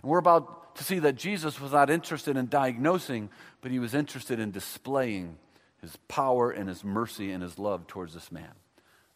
And 0.01 0.11
we're 0.11 0.19
about 0.19 0.75
to 0.77 0.85
see 0.85 0.99
that 1.01 1.15
Jesus 1.15 1.61
was 1.61 1.73
not 1.73 1.91
interested 1.91 2.39
in 2.39 2.47
diagnosing, 2.47 3.29
but 3.61 3.71
he 3.71 3.79
was 3.79 3.93
interested 3.93 4.41
in 4.41 4.51
displaying 4.51 5.37
his 5.83 5.95
power 6.09 6.51
and 6.51 6.71
his 6.71 6.83
mercy 6.83 7.33
and 7.33 7.43
his 7.43 7.59
love 7.59 7.87
towards 7.87 8.15
this 8.15 8.33
man. 8.33 8.53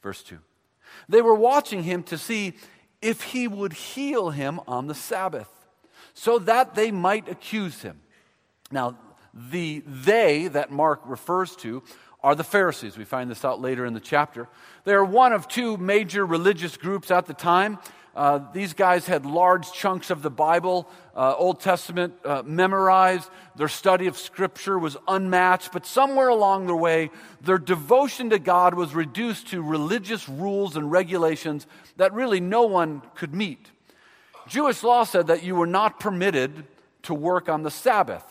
Verse 0.03 0.23
2. 0.23 0.39
They 1.09 1.23
were 1.23 1.35
watching 1.35 1.83
him 1.83 2.03
to 2.05 2.19
see 2.19 2.55
if 3.01 3.23
he 3.23 3.49
would 3.49 3.73
heal 3.73 4.31
him 4.31 4.61
on 4.67 4.87
the 4.87 4.95
Sabbath, 4.95 5.49
so 6.15 6.39
that 6.41 6.75
they 6.75 6.91
might 6.91 7.29
accuse 7.29 7.83
him. 7.83 8.01
Now, 8.71 8.99
the 9.33 9.83
they 9.87 10.49
that 10.49 10.71
Mark 10.71 11.01
refers 11.05 11.55
to 11.57 11.83
are 12.23 12.35
the 12.35 12.45
Pharisees. 12.45 12.99
We 12.99 13.05
find 13.05 13.31
this 13.31 13.45
out 13.45 13.61
later 13.61 13.87
in 13.87 13.95
the 13.95 14.01
chapter. 14.01 14.49
They 14.85 14.93
are 14.93 15.05
one 15.05 15.33
of 15.33 15.47
two 15.47 15.77
major 15.77 16.27
religious 16.27 16.77
groups 16.77 17.11
at 17.11 17.27
the 17.27 17.35
time. 17.35 17.79
Uh, 18.15 18.41
these 18.53 18.73
guys 18.73 19.07
had 19.07 19.25
large 19.25 19.73
chunks 19.73 20.11
of 20.11 20.23
the 20.23 20.31
Bible, 20.31 20.89
uh, 21.15 21.35
Old 21.37 21.61
Testament, 21.61 22.15
uh, 22.25 22.43
memorized. 22.45 23.31
Their 23.57 23.69
study 23.69 24.07
of 24.07 24.19
Scripture 24.19 24.79
was 24.79 24.97
unmatched, 25.07 25.73
but 25.73 25.87
somewhere 25.87 26.29
along 26.29 26.67
the 26.67 26.77
way, 26.77 27.11
their 27.41 27.59
devotion 27.59 28.31
to 28.31 28.39
God 28.39 28.75
was 28.75 28.95
reduced 28.95 29.49
to 29.49 29.63
religious 29.63 30.29
rules 30.29 30.77
and 30.77 30.91
regulations 30.91 31.67
that 31.97 32.13
really 32.13 32.41
no 32.41 32.63
one 32.65 33.03
could 33.15 33.35
meet. 33.35 33.71
Jewish 34.49 34.83
law 34.83 35.05
said 35.05 35.27
that 35.29 35.43
you 35.43 35.55
were 35.55 35.67
not 35.67 36.01
permitted 36.01 36.65
to 37.03 37.15
work 37.15 37.49
on 37.49 37.63
the 37.63 37.71
Sabbath. 37.71 38.25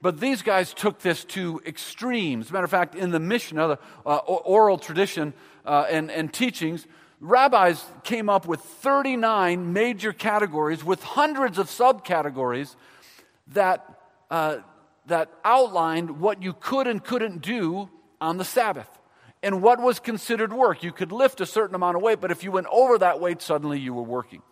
But 0.00 0.20
these 0.20 0.42
guys 0.42 0.72
took 0.72 1.00
this 1.00 1.24
to 1.26 1.60
extremes. 1.66 2.46
As 2.46 2.50
a 2.50 2.52
matter 2.52 2.64
of 2.64 2.70
fact, 2.70 2.94
in 2.94 3.10
the 3.10 3.18
Mishnah, 3.18 3.68
the 3.68 3.78
uh, 4.06 4.16
oral 4.18 4.78
tradition 4.78 5.32
uh, 5.64 5.86
and, 5.90 6.10
and 6.10 6.32
teachings, 6.32 6.86
rabbis 7.20 7.84
came 8.04 8.28
up 8.28 8.46
with 8.46 8.60
39 8.60 9.72
major 9.72 10.12
categories 10.12 10.84
with 10.84 11.02
hundreds 11.02 11.58
of 11.58 11.68
subcategories 11.68 12.76
that, 13.48 14.00
uh, 14.30 14.58
that 15.06 15.30
outlined 15.44 16.20
what 16.20 16.42
you 16.42 16.52
could 16.52 16.86
and 16.86 17.02
couldn't 17.02 17.42
do 17.42 17.88
on 18.20 18.36
the 18.36 18.44
Sabbath 18.44 18.88
and 19.42 19.62
what 19.62 19.80
was 19.80 19.98
considered 20.00 20.52
work. 20.52 20.82
You 20.82 20.92
could 20.92 21.12
lift 21.12 21.40
a 21.40 21.46
certain 21.46 21.74
amount 21.74 21.96
of 21.96 22.02
weight, 22.02 22.20
but 22.20 22.30
if 22.30 22.42
you 22.42 22.52
went 22.52 22.66
over 22.70 22.98
that 22.98 23.20
weight, 23.20 23.42
suddenly 23.42 23.78
you 23.78 23.94
were 23.94 24.02
working. 24.02 24.42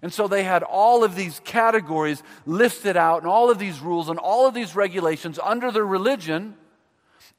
And 0.00 0.12
so 0.12 0.26
they 0.26 0.42
had 0.42 0.64
all 0.64 1.04
of 1.04 1.14
these 1.14 1.40
categories 1.44 2.22
listed 2.44 2.96
out 2.96 3.22
and 3.22 3.30
all 3.30 3.50
of 3.50 3.58
these 3.58 3.80
rules 3.80 4.08
and 4.08 4.18
all 4.18 4.48
of 4.48 4.54
these 4.54 4.74
regulations 4.74 5.38
under 5.42 5.70
their 5.70 5.86
religion. 5.86 6.56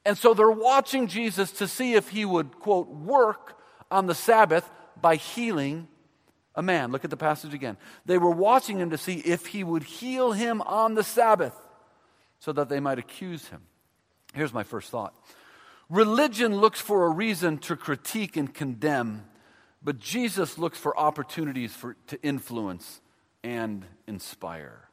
And 0.05 0.17
so 0.17 0.33
they're 0.33 0.49
watching 0.49 1.07
Jesus 1.07 1.51
to 1.53 1.67
see 1.67 1.95
if 1.95 2.09
he 2.09 2.23
would, 2.23 2.59
quote, 2.59 2.87
work 2.87 3.57
on 3.93 4.07
the 4.07 4.15
Sabbath 4.15 4.69
by 4.99 5.15
healing 5.15 5.87
a 6.55 6.61
man. 6.61 6.91
Look 6.91 7.03
at 7.03 7.09
the 7.09 7.17
passage 7.17 7.53
again. 7.53 7.77
They 8.05 8.17
were 8.17 8.31
watching 8.31 8.79
him 8.79 8.89
to 8.89 8.97
see 8.97 9.15
if 9.19 9.47
he 9.47 9.63
would 9.63 9.83
heal 9.83 10.31
him 10.31 10.61
on 10.61 10.95
the 10.95 11.03
Sabbath 11.03 11.55
so 12.39 12.51
that 12.53 12.69
they 12.69 12.79
might 12.79 12.99
accuse 12.99 13.47
him. 13.47 13.61
Here's 14.33 14.53
my 14.53 14.63
first 14.63 14.89
thought 14.89 15.13
religion 15.89 16.57
looks 16.57 16.81
for 16.81 17.05
a 17.05 17.09
reason 17.09 17.57
to 17.59 17.75
critique 17.75 18.35
and 18.35 18.53
condemn, 18.53 19.25
but 19.83 19.99
Jesus 19.99 20.57
looks 20.57 20.77
for 20.77 20.97
opportunities 20.97 21.73
for, 21.73 21.95
to 22.07 22.21
influence 22.21 22.99
and 23.43 23.85
inspire. 24.07 24.89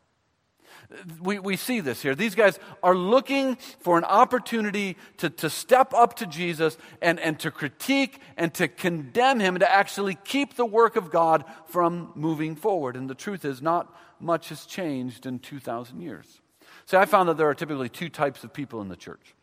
We, 1.20 1.38
we 1.38 1.56
see 1.56 1.80
this 1.80 2.02
here. 2.02 2.14
These 2.14 2.34
guys 2.34 2.58
are 2.82 2.96
looking 2.96 3.56
for 3.80 3.96
an 3.96 4.04
opportunity 4.04 4.96
to, 5.18 5.30
to 5.30 5.48
step 5.48 5.94
up 5.94 6.16
to 6.16 6.26
Jesus 6.26 6.76
and, 7.00 7.20
and 7.20 7.38
to 7.40 7.50
critique 7.50 8.20
and 8.36 8.52
to 8.54 8.66
condemn 8.66 9.38
him, 9.40 9.58
to 9.58 9.72
actually 9.72 10.16
keep 10.24 10.54
the 10.54 10.66
work 10.66 10.96
of 10.96 11.10
God 11.10 11.44
from 11.66 12.12
moving 12.14 12.56
forward. 12.56 12.96
And 12.96 13.08
the 13.08 13.14
truth 13.14 13.44
is, 13.44 13.62
not 13.62 13.94
much 14.18 14.48
has 14.48 14.66
changed 14.66 15.26
in 15.26 15.38
2,000 15.38 16.00
years. 16.00 16.40
See, 16.86 16.96
I 16.96 17.04
found 17.04 17.28
that 17.28 17.36
there 17.36 17.48
are 17.48 17.54
typically 17.54 17.88
two 17.88 18.08
types 18.08 18.42
of 18.42 18.52
people 18.52 18.80
in 18.80 18.88
the 18.88 18.96
church 18.96 19.34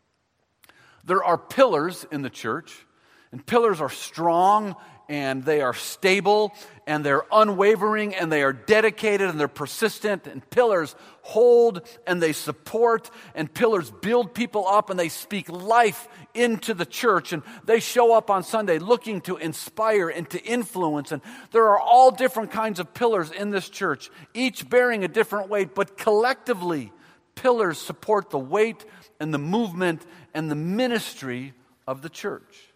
there 1.08 1.24
are 1.24 1.38
pillars 1.38 2.06
in 2.12 2.22
the 2.22 2.30
church, 2.30 2.86
And 3.32 3.46
pillars 3.46 3.82
are 3.82 3.90
strong 3.90 4.76
and 5.10 5.44
they 5.44 5.62
are 5.62 5.74
stable 5.74 6.54
and 6.86 7.04
they're 7.04 7.26
unwavering 7.32 8.14
and 8.16 8.32
they 8.32 8.44
are 8.44 8.54
dedicated 8.54 9.30
and 9.30 9.40
they're 9.40 9.48
persistent. 9.48 10.28
And 10.28 10.48
pillars 10.50 10.96
hold 11.22 11.88
and 12.06 12.22
they 12.22 12.34
support 12.34 13.10
and 13.36 13.54
pillars 13.54 13.90
build 13.90 14.34
people 14.34 14.68
up 14.68 14.90
and 14.90 15.00
they 15.00 15.10
speak 15.10 15.50
life 15.50 16.08
into 16.34 16.74
the 16.74 16.86
church 16.86 17.34
and 17.34 17.44
they 17.66 17.80
show 17.80 18.14
up 18.14 18.30
on 18.30 18.44
Sunday 18.44 18.80
looking 18.80 19.22
to 19.22 19.38
inspire 19.38 20.10
and 20.10 20.30
to 20.30 20.44
influence. 20.44 21.12
And 21.12 21.22
there 21.52 21.68
are 21.68 21.80
all 21.80 22.12
different 22.12 22.52
kinds 22.52 22.80
of 22.80 22.94
pillars 22.94 23.32
in 23.32 23.50
this 23.50 23.70
church, 23.70 24.10
each 24.34 24.70
bearing 24.70 25.04
a 25.04 25.08
different 25.08 25.50
weight, 25.50 25.74
but 25.74 25.98
collectively, 25.98 26.92
pillars 27.36 27.78
support 27.78 28.30
the 28.30 28.40
weight 28.40 28.84
and 29.20 29.34
the 29.34 29.38
movement 29.38 30.06
and 30.34 30.52
the 30.52 30.56
ministry 30.56 31.54
of 31.88 32.02
the 32.02 32.10
church. 32.10 32.67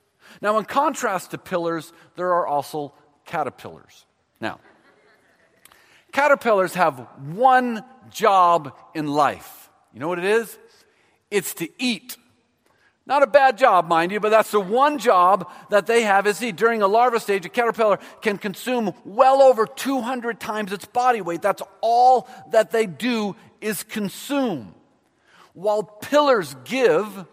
Now, 0.42 0.58
in 0.58 0.66
contrast 0.66 1.32
to 1.32 1.38
pillars, 1.38 1.92
there 2.16 2.34
are 2.34 2.48
also 2.48 2.94
caterpillars. 3.26 4.06
Now, 4.40 4.60
caterpillars 6.12 6.74
have 6.76 7.08
one 7.34 7.84
job 8.10 8.76
in 8.94 9.08
life. 9.08 9.70
You 9.94 10.00
know 10.00 10.08
what 10.08 10.20
it 10.20 10.26
is? 10.26 10.58
It's 11.30 11.54
to 11.56 11.70
eat. 11.80 12.18
Not 13.06 13.24
a 13.24 13.28
bad 13.28 13.58
job, 13.58 13.88
mind 13.88 14.12
you, 14.12 14.20
but 14.20 14.30
that's 14.30 14.52
the 14.52 14.60
one 14.60 15.00
job 15.00 15.52
that 15.70 15.88
they 15.88 16.04
have 16.04 16.28
is 16.28 16.42
eat. 16.42 16.56
During 16.56 16.82
a 16.82 16.88
larva 16.88 17.20
stage, 17.20 17.46
a 17.46 17.50
caterpillar 17.50 18.00
can 18.22 18.38
consume 18.38 18.94
well 19.04 19.42
over 19.42 19.66
200 19.66 20.40
times 20.40 20.72
its 20.72 20.86
body 20.86 21.22
weight. 21.22 21.42
That's 21.42 21.64
all 21.82 22.30
that 22.52 22.72
they 22.72 22.86
do 22.86 23.36
is 23.60 23.84
consume. 23.84 24.76
While 25.54 25.84
pillars 25.84 26.56
give, 26.64 27.26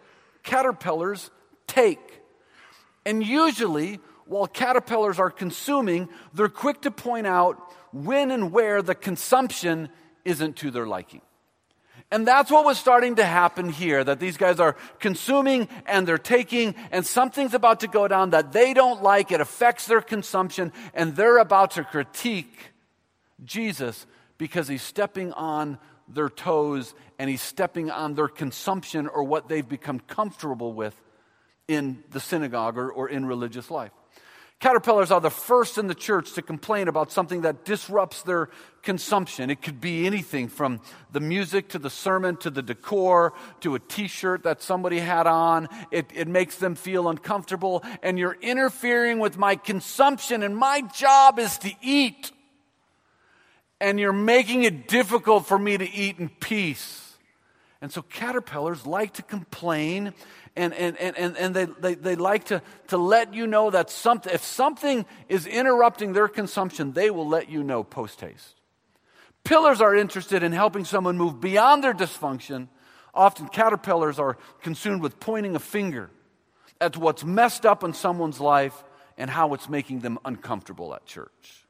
caterpillars 0.43 1.31
take. 1.67 2.18
And 3.09 3.27
usually, 3.27 4.00
while 4.27 4.47
caterpillars 4.47 5.19
are 5.19 5.31
consuming, 5.31 6.11
they're 6.35 6.50
quick 6.50 6.83
to 6.83 6.91
point 6.91 7.27
out 7.27 7.57
when 7.91 8.31
and 8.31 8.53
where 8.53 8.83
the 8.83 8.95
consumption 8.95 9.88
isn't 10.27 10.57
to 10.57 10.71
their 10.71 10.87
liking. 10.87 11.23
And 12.11 12.29
that's 12.29 12.50
what 12.50 12.67
was 12.67 12.77
starting 12.77 13.15
to 13.15 13.25
happen 13.25 13.71
here 13.71 14.05
that 14.05 14.21
these 14.21 14.37
guys 14.37 14.61
are 14.61 14.75
consuming 14.99 15.71
and 15.87 16.07
they're 16.07 16.19
taking, 16.19 16.75
and 16.91 17.07
something's 17.07 17.55
about 17.55 17.81
to 17.81 17.88
go 17.88 18.09
down 18.09 18.29
that 18.31 18.53
they 18.53 18.75
don't 18.75 19.03
like. 19.03 19.33
It 19.33 19.41
affects 19.41 19.87
their 19.87 20.03
consumption, 20.03 20.71
and 20.93 21.17
they're 21.17 21.38
about 21.38 21.71
to 21.73 21.85
critique 21.85 22.73
Jesus 23.43 24.07
because 24.37 24.69
he's 24.69 24.83
stepping 24.83 25.33
on 25.33 25.79
their 26.09 26.29
toes 26.29 26.95
and 27.19 27.31
he's 27.31 27.41
stepping 27.41 27.91
on 27.91 28.17
their 28.17 28.29
consumption 28.29 29.09
or 29.09 29.25
what 29.25 29.49
they've 29.49 29.67
become 29.67 29.99
comfortable 29.99 30.75
with 30.75 31.00
in 31.69 32.03
the 32.11 32.19
synagogue 32.19 32.79
or, 32.79 32.91
or 32.91 33.09
in 33.09 33.27
religious 33.27 33.71
life. 33.71 33.93
Caterpillars 34.61 35.13
are 35.13 35.21
the 35.21 35.31
first 35.31 35.79
in 35.79 35.87
the 35.87 35.95
church 35.95 36.33
to 36.33 36.43
complain 36.43 36.89
about 36.89 37.13
something 37.13 37.43
that 37.43 37.65
disrupts 37.65 38.23
their 38.23 38.49
consumption. 38.83 39.51
It 39.51 39.63
could 39.63 39.81
be 39.81 40.05
anything 40.05 40.49
from 40.49 40.81
the 41.13 41.21
music 41.21 41.69
to 41.69 41.79
the 41.79 41.91
sermon 41.91 42.37
to 42.39 42.51
the 42.51 42.63
decor 42.63 43.35
to 43.61 43.77
a 43.77 43.79
t 43.79 44.09
shirt 44.09 44.43
that 44.43 44.61
somebody 44.61 44.99
had 44.99 45.29
on. 45.29 45.69
It, 45.93 46.07
it 46.13 46.27
makes 46.27 46.57
them 46.57 46.75
feel 46.75 47.09
uncomfortable, 47.09 47.85
and 48.03 48.19
you're 48.19 48.37
interfering 48.41 49.21
with 49.21 49.39
my 49.39 49.55
consumption, 49.55 50.43
and 50.43 50.57
my 50.57 50.81
job 50.93 51.39
is 51.39 51.57
to 51.59 51.71
eat. 51.81 52.33
And 53.81 54.01
you're 54.01 54.13
making 54.13 54.65
it 54.65 54.89
difficult 54.89 55.47
for 55.47 55.57
me 55.57 55.79
to 55.79 55.89
eat 55.89 56.19
in 56.19 56.31
peace. 56.31 57.09
And 57.81 57.93
so 57.93 58.03
caterpillars 58.03 58.87
like 58.87 59.13
to 59.15 59.23
complain 59.23 60.15
and, 60.59 60.75
and, 60.75 61.17
and, 61.17 61.37
and 61.37 61.55
they, 61.55 61.65
they, 61.65 61.95
they 61.95 62.17
like 62.17 62.45
to, 62.45 62.61
to 62.88 62.99
let 62.99 63.33
you 63.33 63.47
know 63.47 63.71
that 63.71 63.91
something, 63.91 64.33
if 64.33 64.43
something 64.43 65.07
is 65.29 65.47
interrupting 65.47 66.12
their 66.12 66.29
consumption, 66.29 66.92
they 66.92 67.11
will 67.11 67.29
let 67.29 67.49
you 67.49 67.62
know 67.62 67.85
post 67.85 68.21
haste. 68.21 68.61
Pillars 69.44 69.81
are 69.81 69.94
interested 69.94 70.42
in 70.42 70.53
helping 70.53 70.85
someone 70.85 71.16
move 71.16 71.40
beyond 71.40 71.83
their 71.83 71.94
dysfunction. 71.94 72.68
Often 73.14 73.49
caterpillars 73.49 74.18
are 74.18 74.37
consumed 74.62 75.01
with 75.01 75.21
pointing 75.21 75.55
a 75.55 75.61
finger 75.61 76.11
at 76.81 76.97
what's 76.97 77.25
messed 77.25 77.64
up 77.64 77.85
in 77.85 77.92
someone's 77.92 78.40
life 78.40 78.85
and 79.16 79.31
how 79.31 79.55
it's 79.55 79.68
making 79.68 80.01
them 80.01 80.18
uncomfortable 80.25 80.94
at 80.94 81.07
church. 81.07 81.66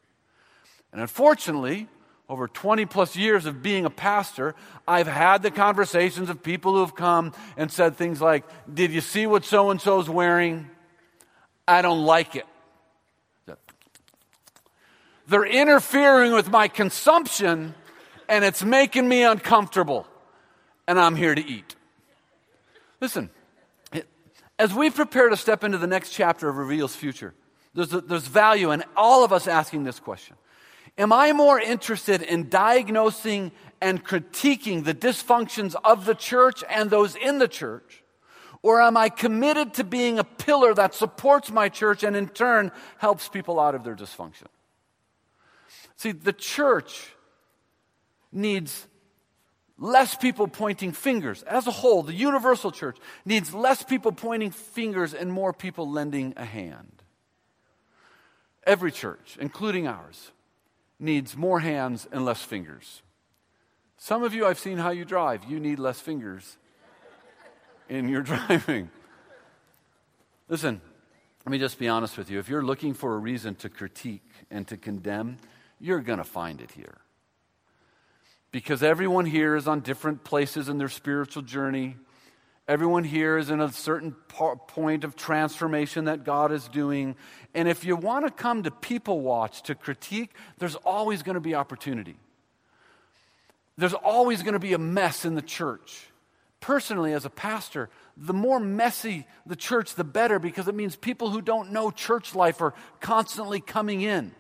And 0.93 1.01
unfortunately, 1.01 1.89
over 2.29 2.47
20 2.47 2.85
plus 2.87 3.17
years 3.17 3.47
of 3.47 3.63
being 3.63 3.85
a 3.85 3.91
pastor, 3.91 4.55
I've 4.87 5.07
had 5.07 5.43
the 5.43 5.51
conversations 5.51 6.29
of 6.29 6.43
people 6.43 6.75
who 6.75 6.81
have 6.81 6.95
come 6.95 7.33
and 7.57 7.73
said 7.73 7.97
things 7.97 8.21
like, 8.21 8.45
Did 8.73 8.91
you 8.91 9.01
see 9.01 9.27
what 9.27 9.45
so 9.45 9.71
and 9.71 9.81
so's 9.81 10.09
wearing? 10.09 10.69
I 11.67 11.83
don't 11.83 12.05
like 12.05 12.37
it. 12.37 12.47
They're 15.27 15.45
interfering 15.45 16.33
with 16.33 16.51
my 16.51 16.69
consumption 16.69 17.75
and 18.29 18.45
it's 18.45 18.63
making 18.63 19.09
me 19.09 19.23
uncomfortable, 19.23 20.07
and 20.87 20.99
I'm 20.99 21.17
here 21.17 21.35
to 21.35 21.45
eat. 21.45 21.77
Listen, 23.01 23.31
as 24.59 24.75
we 24.75 24.91
prepare 24.91 25.29
to 25.29 25.37
step 25.37 25.65
into 25.65 25.79
the 25.79 25.87
next 25.87 26.11
chapter 26.11 26.49
of 26.49 26.57
Reveal's 26.57 26.95
future, 26.95 27.35
there's, 27.75 27.91
there's 27.91 28.27
value 28.27 28.71
in 28.71 28.85
all 28.97 29.25
of 29.25 29.33
us 29.33 29.47
asking 29.47 29.85
this 29.85 30.01
question 30.01 30.37
Am 30.99 31.13
I 31.13 31.33
more 31.33 31.61
interested 31.61 32.23
in 32.23 32.49
diagnosing 32.49 33.53
and 33.81 34.05
critiquing 34.05 34.85
the 34.85 34.95
dysfunctions 34.95 35.77
of 35.85 36.05
the 36.05 36.15
church 36.15 36.65
and 36.69 36.91
those 36.91 37.15
in 37.15 37.39
the 37.39 37.47
church? 37.47 38.03
Or 38.63 38.83
am 38.83 38.97
I 38.97 39.09
committed 39.09 39.75
to 39.75 39.85
being 39.85 40.19
a 40.19 40.25
pillar 40.25 40.75
that 40.75 40.95
supports 40.95 41.53
my 41.53 41.69
church 41.69 42.03
and 42.03 42.17
in 42.17 42.29
turn 42.29 42.73
helps 42.99 43.29
people 43.29 43.61
out 43.61 43.77
of 43.77 43.85
their 43.85 43.95
dysfunction? 43.95 44.49
See, 45.95 46.11
the 46.11 46.33
church 46.33 47.11
needs 48.33 48.89
less 49.79 50.17
people 50.17 50.49
pointing 50.49 50.91
fingers. 50.91 51.45
As 51.45 51.69
a 51.69 51.71
whole, 51.71 52.03
the 52.03 52.13
universal 52.13 52.73
church 52.73 52.99
needs 53.25 53.55
less 53.55 53.85
people 53.85 54.11
pointing 54.11 54.51
fingers 54.51 55.15
and 55.15 55.31
more 55.31 55.53
people 55.53 55.89
lending 55.89 56.35
a 56.37 56.45
hand. 56.45 57.03
Every 58.67 58.91
church, 58.91 59.39
including 59.41 59.87
ours, 59.87 60.33
needs 60.99 61.37
more 61.37 61.61
hands 61.61 62.07
and 62.11 62.25
less 62.25 62.43
fingers. 62.43 63.03
Some 63.97 64.23
of 64.23 64.35
you, 64.35 64.47
I've 64.47 64.59
seen 64.59 64.79
how 64.79 64.91
you 64.91 65.05
drive. 65.05 65.45
You 65.45 65.59
need 65.61 65.79
less 65.79 66.01
fingers 66.01 66.57
in 67.89 68.09
your 68.09 68.23
driving. 68.23 68.91
Listen, 70.49 70.81
let 71.45 71.51
me 71.51 71.59
just 71.59 71.79
be 71.79 71.89
honest 71.89 72.17
with 72.17 72.31
you. 72.31 72.39
If 72.39 72.49
you're 72.49 72.63
looking 72.63 72.95
for 72.95 73.15
a 73.15 73.19
reason 73.19 73.55
to 73.57 73.69
critique 73.69 74.31
and 74.51 74.67
to 74.69 74.77
condemn, 74.77 75.39
you're 75.81 76.01
going 76.01 76.19
to 76.19 76.25
find 76.25 76.61
it 76.61 76.73
here. 76.73 76.99
Because 78.51 78.83
everyone 78.83 79.27
here 79.27 79.57
is 79.57 79.69
on 79.69 79.81
different 79.81 80.25
places 80.25 80.69
in 80.69 80.79
their 80.79 80.89
spiritual 80.89 81.43
journey. 81.43 81.97
Everyone 82.69 83.03
here 83.03 83.39
is 83.39 83.49
in 83.49 83.63
a 83.63 83.73
certain 83.73 84.13
point 84.13 85.03
of 85.03 85.17
transformation 85.17 86.05
that 86.05 86.23
God 86.23 86.53
is 86.53 86.69
doing. 86.69 87.17
And 87.55 87.67
if 87.67 87.83
you 87.83 87.97
want 87.97 88.27
to 88.27 88.31
come 88.31 88.65
to 88.65 88.71
people 88.71 89.23
watch 89.23 89.63
to 89.65 89.75
critique, 89.75 90.35
there's 90.59 90.75
always 90.77 91.23
going 91.23 91.35
to 91.35 91.41
be 91.41 91.55
opportunity. 91.55 92.17
There's 93.79 93.95
always 93.95 94.43
going 94.43 94.53
to 94.53 94.59
be 94.59 94.75
a 94.75 94.79
mess 94.79 95.25
in 95.25 95.35
the 95.35 95.41
church. 95.41 96.09
Personally, 96.61 97.15
as 97.15 97.25
a 97.25 97.31
pastor, 97.31 97.89
the 98.19 98.35
more 98.35 98.61
messy 98.61 99.27
the 99.47 99.57
church, 99.57 99.95
the 99.95 100.05
better, 100.05 100.39
because 100.39 100.69
it 100.69 100.75
means 100.75 100.95
people 100.95 101.31
who 101.31 101.41
don't 101.41 101.73
know 101.73 101.91
church 101.91 102.35
life 102.35 102.61
are 102.61 102.75
constantly 103.01 103.61
coming 103.61 104.03
in. 104.03 104.33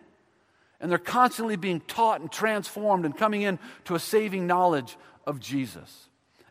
And 0.80 0.90
they're 0.90 0.98
constantly 0.98 1.56
being 1.56 1.80
taught 1.80 2.20
and 2.20 2.30
transformed 2.30 3.06
and 3.06 3.16
coming 3.16 3.40
in 3.40 3.58
to 3.86 3.94
a 3.94 3.98
saving 3.98 4.46
knowledge 4.46 4.98
of 5.26 5.40
Jesus. 5.40 6.07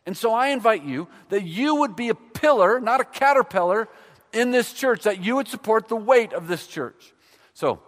And 0.07 0.17
so 0.17 0.33
I 0.33 0.47
invite 0.47 0.83
you 0.83 1.09
that 1.29 1.43
you 1.43 1.75
would 1.75 1.95
be 1.95 2.07
a 2.07 2.15
pillar, 2.15 2.79
not 2.79 3.01
a 3.01 3.03
caterpillar, 3.03 3.89
in 4.31 4.51
this 4.51 4.71
church, 4.71 5.03
that 5.03 5.23
you 5.23 5.35
would 5.35 5.49
support 5.49 5.89
the 5.89 5.97
weight 5.97 6.31
of 6.31 6.47
this 6.47 6.65
church. 6.65 7.13
So, 7.53 7.81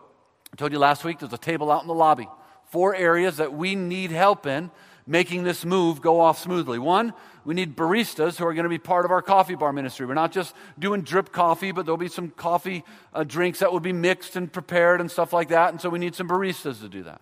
I 0.51 0.55
told 0.58 0.71
you 0.73 0.79
last 0.79 1.03
week 1.03 1.19
there's 1.19 1.32
a 1.32 1.38
table 1.38 1.71
out 1.71 1.82
in 1.82 1.88
the 1.88 1.93
lobby. 1.93 2.27
Four 2.71 2.93
areas 2.93 3.38
that 3.38 3.53
we 3.53 3.75
need 3.75 4.12
help 4.12 4.45
in 4.45 4.69
making 5.08 5.43
this 5.43 5.63
move 5.63 6.01
go 6.01 6.19
off 6.19 6.39
smoothly. 6.39 6.77
One, 6.77 7.13
we 7.45 7.53
need 7.53 7.75
baristas 7.75 8.38
who 8.38 8.45
are 8.45 8.53
going 8.53 8.63
to 8.63 8.69
be 8.69 8.77
part 8.77 9.05
of 9.05 9.12
our 9.12 9.21
coffee 9.21 9.55
bar 9.55 9.71
ministry. 9.71 10.05
We're 10.05 10.13
not 10.13 10.32
just 10.32 10.53
doing 10.77 11.01
drip 11.01 11.32
coffee, 11.32 11.71
but 11.71 11.86
there'll 11.86 11.97
be 11.97 12.10
some 12.10 12.29
coffee 12.32 12.84
uh, 13.13 13.23
drinks 13.23 13.60
that 13.60 13.71
will 13.71 13.79
be 13.79 13.93
mixed 13.93 14.36
and 14.36 14.51
prepared 14.51 14.99
and 14.99 15.10
stuff 15.10 15.32
like 15.32 15.49
that. 15.49 15.71
And 15.71 15.79
so 15.79 15.89
we 15.89 15.99
need 15.99 16.15
some 16.15 16.27
baristas 16.27 16.82
to 16.82 16.89
do 16.89 17.03
that. 17.03 17.21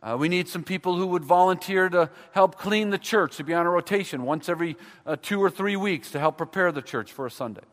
Uh, 0.00 0.16
we 0.18 0.28
need 0.28 0.48
some 0.48 0.62
people 0.62 0.96
who 0.96 1.06
would 1.08 1.24
volunteer 1.24 1.88
to 1.88 2.08
help 2.30 2.56
clean 2.56 2.90
the 2.90 2.98
church, 2.98 3.36
to 3.36 3.44
be 3.44 3.52
on 3.52 3.66
a 3.66 3.70
rotation 3.70 4.22
once 4.22 4.48
every 4.48 4.76
uh, 5.04 5.16
two 5.20 5.42
or 5.42 5.50
three 5.50 5.74
weeks 5.74 6.12
to 6.12 6.20
help 6.20 6.36
prepare 6.36 6.70
the 6.70 6.82
church 6.82 7.12
for 7.12 7.26
a 7.26 7.30
Sunday. 7.30 7.64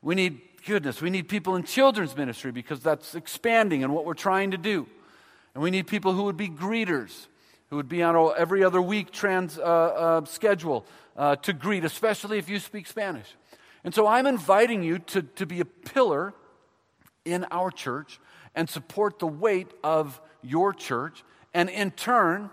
We 0.00 0.14
need, 0.14 0.40
goodness, 0.66 1.02
we 1.02 1.10
need 1.10 1.28
people 1.28 1.56
in 1.56 1.64
children's 1.64 2.16
ministry 2.16 2.52
because 2.52 2.80
that's 2.80 3.14
expanding 3.16 3.82
and 3.82 3.92
what 3.92 4.04
we're 4.04 4.14
trying 4.14 4.52
to 4.52 4.56
do. 4.56 4.86
And 5.54 5.62
we 5.62 5.70
need 5.70 5.86
people 5.88 6.12
who 6.12 6.24
would 6.24 6.36
be 6.36 6.48
greeters, 6.48 7.26
who 7.70 7.76
would 7.76 7.88
be 7.88 8.02
on 8.02 8.14
a 8.14 8.28
every 8.34 8.62
other 8.62 8.80
week 8.80 9.10
trans, 9.10 9.58
uh, 9.58 9.62
uh 9.62 10.24
schedule 10.26 10.86
uh, 11.16 11.36
to 11.36 11.52
greet, 11.52 11.84
especially 11.84 12.38
if 12.38 12.48
you 12.48 12.60
speak 12.60 12.86
Spanish. 12.86 13.34
And 13.82 13.94
so 13.94 14.06
I'm 14.06 14.26
inviting 14.26 14.82
you 14.82 14.98
to, 15.00 15.22
to 15.22 15.46
be 15.46 15.60
a 15.60 15.64
pillar 15.64 16.34
in 17.24 17.46
our 17.50 17.70
church 17.70 18.20
and 18.54 18.68
support 18.68 19.18
the 19.18 19.26
weight 19.26 19.72
of 19.82 20.20
your 20.42 20.72
church. 20.72 21.24
And 21.54 21.70
in 21.70 21.92
turn, 21.92 22.50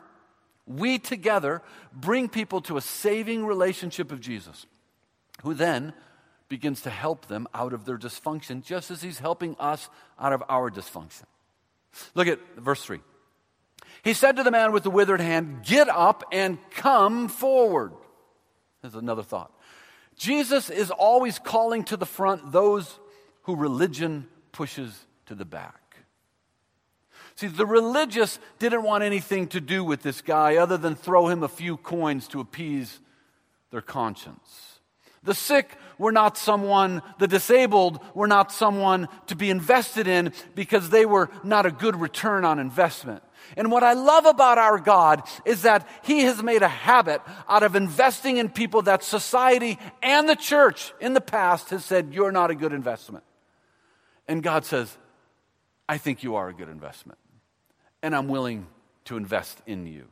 we 0.67 0.99
together 0.99 1.61
bring 1.91 2.29
people 2.29 2.61
to 2.61 2.77
a 2.77 2.81
saving 2.81 3.45
relationship 3.45 4.11
of 4.11 4.21
Jesus, 4.21 4.65
who 5.41 5.53
then 5.53 5.93
begins 6.47 6.81
to 6.81 6.89
help 6.89 7.27
them 7.27 7.47
out 7.53 7.73
of 7.73 7.85
their 7.85 7.97
dysfunction, 7.97 8.63
just 8.63 8.91
as 8.91 9.01
he's 9.01 9.19
helping 9.19 9.55
us 9.59 9.89
out 10.19 10.33
of 10.33 10.43
our 10.47 10.69
dysfunction. 10.69 11.23
Look 12.13 12.27
at 12.27 12.39
verse 12.57 12.83
3. 12.83 12.99
He 14.03 14.13
said 14.13 14.35
to 14.37 14.43
the 14.43 14.51
man 14.51 14.71
with 14.71 14.83
the 14.83 14.89
withered 14.89 15.21
hand, 15.21 15.63
Get 15.63 15.89
up 15.89 16.23
and 16.31 16.57
come 16.71 17.27
forward. 17.27 17.93
There's 18.81 18.95
another 18.95 19.23
thought. 19.23 19.51
Jesus 20.15 20.69
is 20.69 20.91
always 20.91 21.39
calling 21.39 21.83
to 21.85 21.97
the 21.97 22.05
front 22.05 22.51
those 22.51 22.99
who 23.43 23.55
religion 23.55 24.27
pushes 24.51 25.05
to 25.27 25.35
the 25.35 25.45
back. 25.45 25.80
See, 27.35 27.47
the 27.47 27.65
religious 27.65 28.39
didn't 28.59 28.83
want 28.83 29.03
anything 29.03 29.47
to 29.47 29.61
do 29.61 29.83
with 29.83 30.03
this 30.03 30.21
guy 30.21 30.57
other 30.57 30.77
than 30.77 30.95
throw 30.95 31.27
him 31.27 31.43
a 31.43 31.47
few 31.47 31.77
coins 31.77 32.27
to 32.29 32.39
appease 32.39 32.99
their 33.71 33.81
conscience. 33.81 34.79
The 35.23 35.33
sick 35.35 35.77
were 35.99 36.11
not 36.11 36.37
someone, 36.37 37.03
the 37.19 37.27
disabled 37.27 37.99
were 38.15 38.27
not 38.27 38.51
someone 38.51 39.07
to 39.27 39.35
be 39.35 39.51
invested 39.51 40.07
in 40.07 40.33
because 40.55 40.89
they 40.89 41.05
were 41.05 41.29
not 41.43 41.67
a 41.67 41.71
good 41.71 41.95
return 41.95 42.43
on 42.43 42.57
investment. 42.57 43.21
And 43.55 43.71
what 43.71 43.83
I 43.83 43.93
love 43.93 44.25
about 44.25 44.57
our 44.57 44.79
God 44.79 45.21
is 45.45 45.61
that 45.61 45.87
He 46.03 46.21
has 46.21 46.41
made 46.41 46.63
a 46.63 46.67
habit 46.67 47.21
out 47.47 47.63
of 47.63 47.75
investing 47.75 48.37
in 48.37 48.49
people 48.49 48.81
that 48.83 49.03
society 49.03 49.77
and 50.01 50.27
the 50.27 50.35
church 50.35 50.93
in 50.99 51.13
the 51.13 51.21
past 51.21 51.69
has 51.69 51.85
said, 51.85 52.13
You're 52.13 52.31
not 52.31 52.49
a 52.49 52.55
good 52.55 52.73
investment. 52.73 53.23
And 54.27 54.41
God 54.41 54.65
says, 54.65 54.97
I 55.91 55.97
think 55.97 56.23
you 56.23 56.35
are 56.35 56.47
a 56.47 56.53
good 56.53 56.69
investment, 56.69 57.19
and 58.01 58.15
I'm 58.15 58.29
willing 58.29 58.65
to 59.03 59.17
invest 59.17 59.61
in 59.67 59.87
you. 59.87 60.05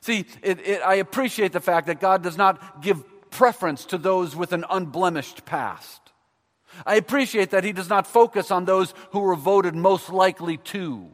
See, 0.00 0.24
it, 0.42 0.66
it, 0.66 0.80
I 0.80 0.94
appreciate 0.94 1.52
the 1.52 1.60
fact 1.60 1.88
that 1.88 2.00
God 2.00 2.22
does 2.22 2.38
not 2.38 2.80
give 2.80 3.04
preference 3.30 3.84
to 3.84 3.98
those 3.98 4.34
with 4.34 4.54
an 4.54 4.64
unblemished 4.70 5.44
past. 5.44 6.00
I 6.86 6.94
appreciate 6.94 7.50
that 7.50 7.62
He 7.62 7.72
does 7.72 7.90
not 7.90 8.06
focus 8.06 8.50
on 8.50 8.64
those 8.64 8.94
who 9.10 9.20
were 9.20 9.36
voted 9.36 9.74
most 9.74 10.08
likely 10.08 10.56
to. 10.56 11.10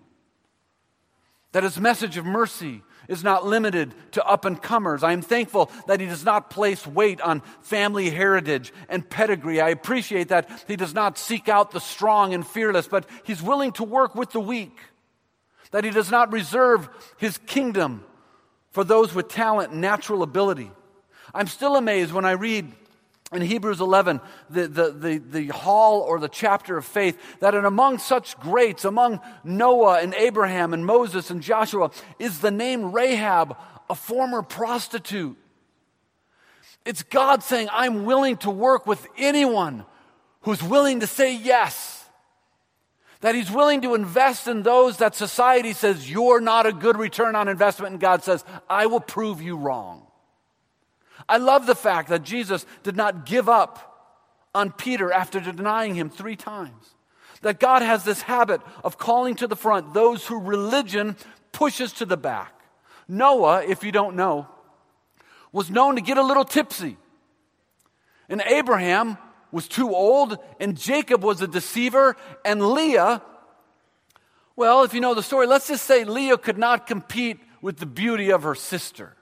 That 1.50 1.64
His 1.64 1.80
message 1.80 2.16
of 2.16 2.24
mercy 2.24 2.84
is 3.10 3.24
not 3.24 3.44
limited 3.44 3.92
to 4.12 4.24
up 4.24 4.44
and 4.44 4.62
comers. 4.62 5.02
I 5.02 5.12
am 5.12 5.20
thankful 5.20 5.70
that 5.88 5.98
he 5.98 6.06
does 6.06 6.24
not 6.24 6.48
place 6.48 6.86
weight 6.86 7.20
on 7.20 7.42
family 7.60 8.08
heritage 8.08 8.72
and 8.88 9.06
pedigree. 9.08 9.60
I 9.60 9.70
appreciate 9.70 10.28
that 10.28 10.48
he 10.68 10.76
does 10.76 10.94
not 10.94 11.18
seek 11.18 11.48
out 11.48 11.72
the 11.72 11.80
strong 11.80 12.32
and 12.32 12.46
fearless, 12.46 12.86
but 12.86 13.10
he's 13.24 13.42
willing 13.42 13.72
to 13.72 13.84
work 13.84 14.14
with 14.14 14.30
the 14.30 14.40
weak. 14.40 14.78
That 15.72 15.82
he 15.82 15.90
does 15.90 16.10
not 16.10 16.32
reserve 16.32 16.88
his 17.18 17.36
kingdom 17.36 18.04
for 18.70 18.84
those 18.84 19.12
with 19.12 19.28
talent 19.28 19.72
and 19.72 19.80
natural 19.80 20.22
ability. 20.22 20.70
I'm 21.34 21.48
still 21.48 21.74
amazed 21.74 22.12
when 22.12 22.24
I 22.24 22.32
read 22.32 22.72
in 23.32 23.42
Hebrews 23.42 23.80
11, 23.80 24.20
the, 24.48 24.66
the, 24.66 24.90
the, 24.90 25.18
the, 25.18 25.46
hall 25.48 26.00
or 26.00 26.18
the 26.18 26.28
chapter 26.28 26.76
of 26.76 26.84
faith, 26.84 27.16
that 27.38 27.54
in 27.54 27.64
among 27.64 27.98
such 27.98 28.36
greats, 28.40 28.84
among 28.84 29.20
Noah 29.44 30.00
and 30.00 30.14
Abraham 30.14 30.74
and 30.74 30.84
Moses 30.84 31.30
and 31.30 31.40
Joshua, 31.40 31.92
is 32.18 32.40
the 32.40 32.50
name 32.50 32.90
Rahab, 32.90 33.56
a 33.88 33.94
former 33.94 34.42
prostitute. 34.42 35.36
It's 36.84 37.04
God 37.04 37.44
saying, 37.44 37.68
I'm 37.70 38.04
willing 38.04 38.36
to 38.38 38.50
work 38.50 38.86
with 38.86 39.06
anyone 39.16 39.84
who's 40.42 40.62
willing 40.62 41.00
to 41.00 41.06
say 41.06 41.36
yes. 41.36 42.04
That 43.20 43.36
he's 43.36 43.50
willing 43.50 43.82
to 43.82 43.94
invest 43.94 44.48
in 44.48 44.62
those 44.62 44.96
that 44.96 45.14
society 45.14 45.72
says, 45.72 46.10
you're 46.10 46.40
not 46.40 46.66
a 46.66 46.72
good 46.72 46.96
return 46.96 47.36
on 47.36 47.46
investment, 47.46 47.92
and 47.92 48.00
God 48.00 48.24
says, 48.24 48.44
I 48.68 48.86
will 48.86 49.00
prove 49.00 49.40
you 49.40 49.56
wrong. 49.56 50.09
I 51.30 51.36
love 51.36 51.66
the 51.66 51.76
fact 51.76 52.08
that 52.08 52.24
Jesus 52.24 52.66
did 52.82 52.96
not 52.96 53.24
give 53.24 53.48
up 53.48 53.86
on 54.52 54.72
Peter 54.72 55.12
after 55.12 55.38
denying 55.38 55.94
him 55.94 56.10
three 56.10 56.34
times. 56.34 56.94
That 57.42 57.60
God 57.60 57.82
has 57.82 58.04
this 58.04 58.22
habit 58.22 58.60
of 58.82 58.98
calling 58.98 59.36
to 59.36 59.46
the 59.46 59.54
front 59.54 59.94
those 59.94 60.26
who 60.26 60.40
religion 60.40 61.16
pushes 61.52 61.92
to 61.94 62.04
the 62.04 62.16
back. 62.16 62.52
Noah, 63.06 63.64
if 63.64 63.84
you 63.84 63.92
don't 63.92 64.16
know, 64.16 64.48
was 65.52 65.70
known 65.70 65.94
to 65.94 66.02
get 66.02 66.18
a 66.18 66.22
little 66.22 66.44
tipsy. 66.44 66.96
And 68.28 68.42
Abraham 68.42 69.16
was 69.52 69.68
too 69.68 69.94
old, 69.94 70.36
and 70.58 70.76
Jacob 70.76 71.22
was 71.22 71.42
a 71.42 71.48
deceiver, 71.48 72.16
and 72.44 72.72
Leah, 72.72 73.22
well, 74.56 74.82
if 74.82 74.94
you 74.94 75.00
know 75.00 75.14
the 75.14 75.22
story, 75.22 75.46
let's 75.46 75.68
just 75.68 75.84
say 75.84 76.04
Leah 76.04 76.38
could 76.38 76.58
not 76.58 76.86
compete 76.88 77.38
with 77.62 77.78
the 77.78 77.86
beauty 77.86 78.30
of 78.30 78.42
her 78.42 78.54
sister. 78.54 79.16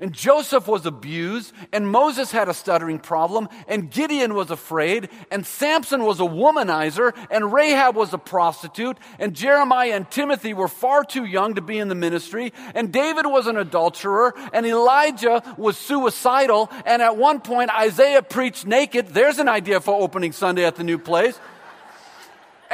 And 0.00 0.12
Joseph 0.12 0.66
was 0.66 0.86
abused, 0.86 1.52
and 1.72 1.88
Moses 1.88 2.32
had 2.32 2.48
a 2.48 2.54
stuttering 2.54 2.98
problem, 2.98 3.48
and 3.68 3.90
Gideon 3.90 4.34
was 4.34 4.50
afraid, 4.50 5.08
and 5.30 5.46
Samson 5.46 6.02
was 6.02 6.18
a 6.18 6.24
womanizer, 6.24 7.14
and 7.30 7.52
Rahab 7.52 7.94
was 7.94 8.12
a 8.12 8.18
prostitute, 8.18 8.98
and 9.20 9.34
Jeremiah 9.34 9.92
and 9.92 10.10
Timothy 10.10 10.52
were 10.52 10.66
far 10.68 11.04
too 11.04 11.24
young 11.24 11.54
to 11.54 11.60
be 11.60 11.78
in 11.78 11.88
the 11.88 11.94
ministry, 11.94 12.52
and 12.74 12.92
David 12.92 13.26
was 13.26 13.46
an 13.46 13.56
adulterer, 13.56 14.34
and 14.52 14.66
Elijah 14.66 15.42
was 15.56 15.76
suicidal, 15.76 16.70
and 16.84 17.00
at 17.00 17.16
one 17.16 17.40
point 17.40 17.70
Isaiah 17.70 18.22
preached 18.22 18.66
naked. 18.66 19.08
There's 19.08 19.38
an 19.38 19.48
idea 19.48 19.80
for 19.80 19.94
opening 19.94 20.32
Sunday 20.32 20.64
at 20.64 20.74
the 20.74 20.84
new 20.84 20.98
place. 20.98 21.38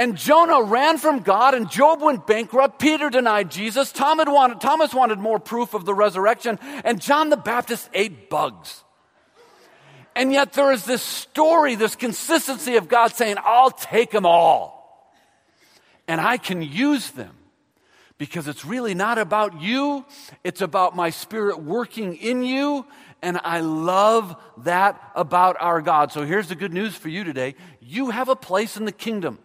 And 0.01 0.17
Jonah 0.17 0.63
ran 0.63 0.97
from 0.97 1.19
God, 1.19 1.53
and 1.53 1.71
Job 1.71 2.01
went 2.01 2.27
bankrupt. 2.27 2.79
Peter 2.79 3.11
denied 3.11 3.51
Jesus. 3.51 3.93
Thomas 3.93 4.25
wanted, 4.27 4.59
Thomas 4.59 4.95
wanted 4.95 5.19
more 5.19 5.39
proof 5.39 5.75
of 5.75 5.85
the 5.85 5.93
resurrection, 5.93 6.59
and 6.85 7.03
John 7.03 7.29
the 7.29 7.37
Baptist 7.37 7.87
ate 7.93 8.31
bugs. 8.31 8.83
And 10.17 10.33
yet 10.33 10.55
there 10.55 10.73
is 10.73 10.87
this 10.87 11.03
story, 11.03 11.75
this 11.75 11.97
consistency 11.97 12.77
of 12.77 12.89
God 12.89 13.09
saying, 13.09 13.37
I'll 13.45 13.71
take 13.71 14.11
them 14.11 14.25
all. 14.25 15.13
And 16.09 16.19
I 16.19 16.39
can 16.39 16.63
use 16.63 17.11
them 17.11 17.37
because 18.17 18.49
it's 18.49 18.65
really 18.65 18.95
not 18.95 19.19
about 19.19 19.61
you, 19.61 20.07
it's 20.43 20.63
about 20.63 20.97
my 20.97 21.11
spirit 21.11 21.63
working 21.63 22.17
in 22.17 22.43
you. 22.43 22.87
And 23.21 23.39
I 23.45 23.61
love 23.61 24.35
that 24.65 24.99
about 25.15 25.59
our 25.61 25.83
God. 25.83 26.11
So 26.11 26.25
here's 26.25 26.49
the 26.49 26.55
good 26.55 26.73
news 26.73 26.97
for 26.97 27.11
you 27.11 27.23
today 27.23 27.55
you 27.83 28.09
have 28.09 28.31
a 28.31 28.37
place 28.37 28.79
in 28.79 28.87
the 28.87 28.93
kingdom. 28.93 29.39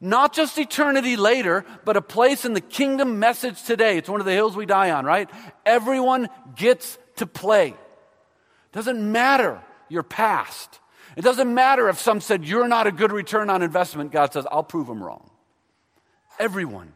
Not 0.00 0.32
just 0.32 0.58
eternity 0.58 1.16
later, 1.16 1.64
but 1.84 1.96
a 1.96 2.02
place 2.02 2.44
in 2.44 2.52
the 2.52 2.60
kingdom 2.60 3.18
message 3.18 3.62
today. 3.64 3.96
It's 3.98 4.08
one 4.08 4.20
of 4.20 4.26
the 4.26 4.32
hills 4.32 4.56
we 4.56 4.66
die 4.66 4.90
on, 4.90 5.04
right? 5.04 5.28
Everyone 5.66 6.28
gets 6.54 6.98
to 7.16 7.26
play. 7.26 7.68
It 7.68 8.72
Doesn't 8.72 9.12
matter 9.12 9.60
your 9.88 10.02
past. 10.02 10.78
It 11.16 11.22
doesn't 11.22 11.52
matter 11.52 11.88
if 11.88 11.98
some 11.98 12.20
said 12.20 12.44
you're 12.44 12.68
not 12.68 12.86
a 12.86 12.92
good 12.92 13.10
return 13.10 13.50
on 13.50 13.62
investment. 13.62 14.12
God 14.12 14.32
says, 14.32 14.46
I'll 14.50 14.62
prove 14.62 14.86
them 14.86 15.02
wrong. 15.02 15.30
Everyone 16.38 16.92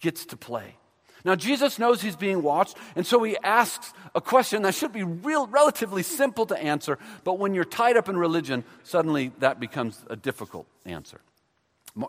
gets 0.00 0.26
to 0.26 0.36
play. 0.36 0.76
Now, 1.24 1.36
Jesus 1.36 1.78
knows 1.78 2.02
he's 2.02 2.16
being 2.16 2.42
watched, 2.42 2.76
and 2.96 3.06
so 3.06 3.22
he 3.22 3.36
asks 3.44 3.94
a 4.14 4.20
question 4.20 4.62
that 4.62 4.74
should 4.74 4.92
be 4.92 5.04
real, 5.04 5.46
relatively 5.46 6.02
simple 6.02 6.46
to 6.46 6.58
answer, 6.58 6.98
but 7.22 7.38
when 7.38 7.54
you're 7.54 7.64
tied 7.64 7.96
up 7.96 8.08
in 8.08 8.16
religion, 8.16 8.64
suddenly 8.82 9.30
that 9.38 9.60
becomes 9.60 10.04
a 10.10 10.16
difficult 10.16 10.66
answer 10.84 11.20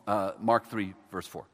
uh, 0.07 0.31
Mark 0.39 0.69
3, 0.69 0.93
verse 1.11 1.27
4. 1.27 1.45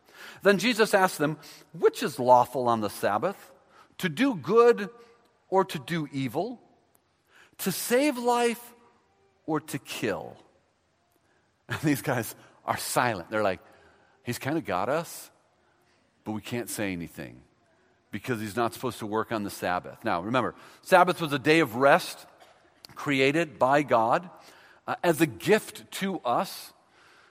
Then 0.43 0.57
Jesus 0.57 0.93
asked 0.93 1.17
them, 1.17 1.37
Which 1.73 2.03
is 2.03 2.19
lawful 2.19 2.67
on 2.67 2.81
the 2.81 2.89
Sabbath? 2.89 3.51
To 3.99 4.09
do 4.09 4.35
good 4.35 4.89
or 5.49 5.65
to 5.65 5.79
do 5.79 6.07
evil? 6.11 6.61
To 7.59 7.71
save 7.71 8.17
life 8.17 8.73
or 9.45 9.59
to 9.61 9.79
kill? 9.79 10.37
And 11.69 11.79
these 11.81 12.01
guys 12.01 12.33
are 12.65 12.77
silent. 12.77 13.29
They're 13.29 13.43
like, 13.43 13.59
He's 14.23 14.39
kind 14.39 14.57
of 14.57 14.65
got 14.65 14.89
us, 14.89 15.29
but 16.23 16.33
we 16.33 16.41
can't 16.41 16.69
say 16.69 16.91
anything 16.93 17.41
because 18.11 18.39
he's 18.39 18.55
not 18.55 18.73
supposed 18.73 18.99
to 18.99 19.05
work 19.05 19.31
on 19.31 19.43
the 19.43 19.49
Sabbath. 19.49 20.03
Now, 20.03 20.21
remember, 20.21 20.55
Sabbath 20.81 21.21
was 21.21 21.33
a 21.33 21.39
day 21.39 21.59
of 21.59 21.75
rest 21.75 22.25
created 22.95 23.59
by 23.59 23.83
God 23.83 24.29
uh, 24.87 24.95
as 25.03 25.21
a 25.21 25.25
gift 25.25 25.89
to 25.93 26.19
us. 26.19 26.73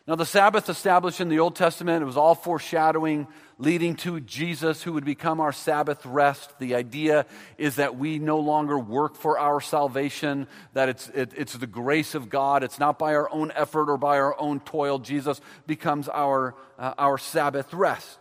Now, 0.09 0.15
the 0.15 0.25
Sabbath 0.25 0.71
established 0.71 1.21
in 1.21 1.29
the 1.29 1.39
Old 1.39 1.55
Testament, 1.55 2.01
it 2.01 2.07
was 2.07 2.17
all 2.17 2.35
foreshadowing, 2.35 3.27
leading 3.59 3.95
to 3.97 4.21
Jesus, 4.21 4.83
who 4.83 4.95
would 4.95 5.05
become 5.05 5.39
our 5.39 5.53
Sabbath 5.53 6.07
rest. 6.07 6.59
The 6.59 6.77
idea 6.77 7.27
is 7.59 7.77
that 7.77 7.99
we 7.99 8.19
no 8.19 8.39
longer 8.39 8.79
work 8.79 9.17
for 9.17 9.39
our 9.39 9.61
salvation, 9.61 10.49
that 10.73 10.89
it's, 10.89 11.11
it, 11.11 11.35
it's 11.37 11.53
the 11.53 11.67
grace 11.67 12.15
of 12.15 12.31
God. 12.31 12.63
It's 12.63 12.79
not 12.79 12.99
by 12.99 13.15
our 13.17 13.31
own 13.31 13.53
effort 13.55 13.91
or 13.91 13.99
by 13.99 14.17
our 14.17 14.35
own 14.41 14.61
toil. 14.61 14.99
Jesus 14.99 15.43
becomes 15.67 16.09
our, 16.09 16.55
uh, 16.79 16.95
our 16.97 17.19
Sabbath 17.19 17.75
rest. 17.75 18.19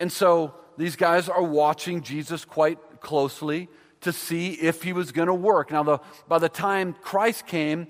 And 0.00 0.10
so 0.10 0.52
these 0.78 0.96
guys 0.96 1.28
are 1.28 1.44
watching 1.44 2.02
Jesus 2.02 2.44
quite 2.44 2.80
closely 2.98 3.68
to 4.00 4.12
see 4.12 4.54
if 4.54 4.82
he 4.82 4.92
was 4.92 5.12
going 5.12 5.28
to 5.28 5.34
work. 5.34 5.70
Now, 5.70 5.84
the, 5.84 5.98
by 6.26 6.40
the 6.40 6.48
time 6.48 6.96
Christ 7.02 7.46
came, 7.46 7.86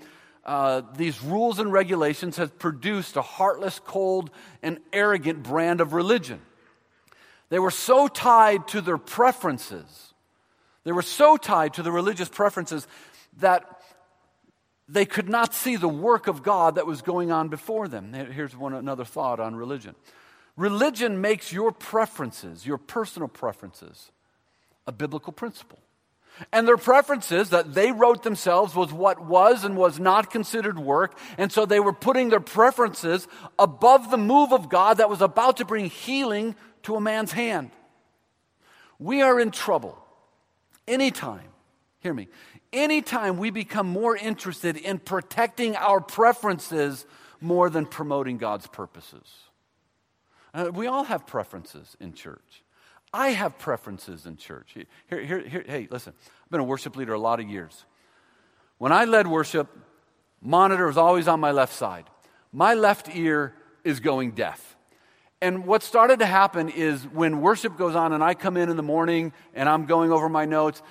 uh, 0.49 0.81
these 0.97 1.21
rules 1.21 1.59
and 1.59 1.71
regulations 1.71 2.37
have 2.37 2.57
produced 2.57 3.15
a 3.15 3.21
heartless, 3.21 3.79
cold, 3.85 4.31
and 4.63 4.79
arrogant 4.91 5.43
brand 5.43 5.79
of 5.79 5.93
religion. 5.93 6.41
They 7.49 7.59
were 7.59 7.69
so 7.69 8.07
tied 8.07 8.67
to 8.69 8.81
their 8.81 8.97
preferences, 8.97 10.13
they 10.85 10.91
were 10.91 11.03
so 11.03 11.37
tied 11.37 11.75
to 11.75 11.83
the 11.83 11.91
religious 11.91 12.29
preferences 12.29 12.87
that 13.37 13.79
they 14.87 15.05
could 15.05 15.29
not 15.29 15.53
see 15.53 15.75
the 15.75 15.87
work 15.87 16.25
of 16.25 16.41
God 16.41 16.75
that 16.75 16.87
was 16.87 17.03
going 17.03 17.31
on 17.31 17.49
before 17.49 17.87
them. 17.87 18.11
Here's 18.13 18.57
one, 18.57 18.73
another 18.73 19.05
thought 19.05 19.39
on 19.39 19.55
religion 19.55 19.93
religion 20.57 21.21
makes 21.21 21.53
your 21.53 21.71
preferences, 21.71 22.65
your 22.65 22.79
personal 22.79 23.27
preferences, 23.27 24.11
a 24.87 24.91
biblical 24.91 25.31
principle. 25.31 25.77
And 26.51 26.67
their 26.67 26.77
preferences 26.77 27.49
that 27.49 27.73
they 27.73 27.91
wrote 27.91 28.23
themselves 28.23 28.75
was 28.75 28.93
what 28.93 29.25
was 29.25 29.63
and 29.63 29.75
was 29.75 29.99
not 29.99 30.31
considered 30.31 30.79
work. 30.79 31.17
And 31.37 31.51
so 31.51 31.65
they 31.65 31.79
were 31.79 31.93
putting 31.93 32.29
their 32.29 32.39
preferences 32.39 33.27
above 33.57 34.11
the 34.11 34.17
move 34.17 34.53
of 34.53 34.69
God 34.69 34.97
that 34.97 35.09
was 35.09 35.21
about 35.21 35.57
to 35.57 35.65
bring 35.65 35.85
healing 35.85 36.55
to 36.83 36.95
a 36.95 37.01
man's 37.01 37.31
hand. 37.31 37.71
We 38.99 39.21
are 39.21 39.39
in 39.39 39.51
trouble 39.51 39.97
anytime, 40.87 41.47
hear 41.99 42.13
me, 42.13 42.27
anytime 42.73 43.37
we 43.37 43.49
become 43.49 43.87
more 43.87 44.15
interested 44.15 44.77
in 44.77 44.99
protecting 44.99 45.75
our 45.75 46.01
preferences 46.01 47.05
more 47.41 47.69
than 47.69 47.85
promoting 47.85 48.37
God's 48.37 48.67
purposes. 48.67 49.27
Uh, 50.53 50.71
we 50.73 50.87
all 50.87 51.03
have 51.03 51.25
preferences 51.27 51.95
in 51.99 52.13
church. 52.13 52.63
I 53.13 53.29
have 53.29 53.57
preferences 53.57 54.25
in 54.25 54.37
church. 54.37 54.75
Here, 55.09 55.21
here, 55.21 55.39
here, 55.39 55.65
hey, 55.67 55.87
listen, 55.89 56.13
I've 56.43 56.51
been 56.51 56.59
a 56.59 56.65
worship 56.65 56.95
leader 56.95 57.13
a 57.13 57.19
lot 57.19 57.39
of 57.39 57.49
years. 57.49 57.85
When 58.77 58.91
I 58.91 59.05
led 59.05 59.27
worship, 59.27 59.67
monitor 60.41 60.85
was 60.87 60.97
always 60.97 61.27
on 61.27 61.39
my 61.39 61.51
left 61.51 61.73
side. 61.73 62.05
My 62.51 62.73
left 62.75 63.13
ear 63.15 63.53
is 63.83 63.99
going 63.99 64.31
deaf. 64.31 64.75
And 65.41 65.65
what 65.65 65.83
started 65.83 66.19
to 66.19 66.25
happen 66.25 66.69
is 66.69 67.03
when 67.03 67.41
worship 67.41 67.77
goes 67.77 67.95
on 67.95 68.13
and 68.13 68.23
I 68.23 68.33
come 68.33 68.57
in 68.57 68.69
in 68.69 68.77
the 68.77 68.83
morning 68.83 69.33
and 69.53 69.69
I'm 69.69 69.85
going 69.85 70.11
over 70.11 70.27
my 70.27 70.45
notes, 70.45 70.81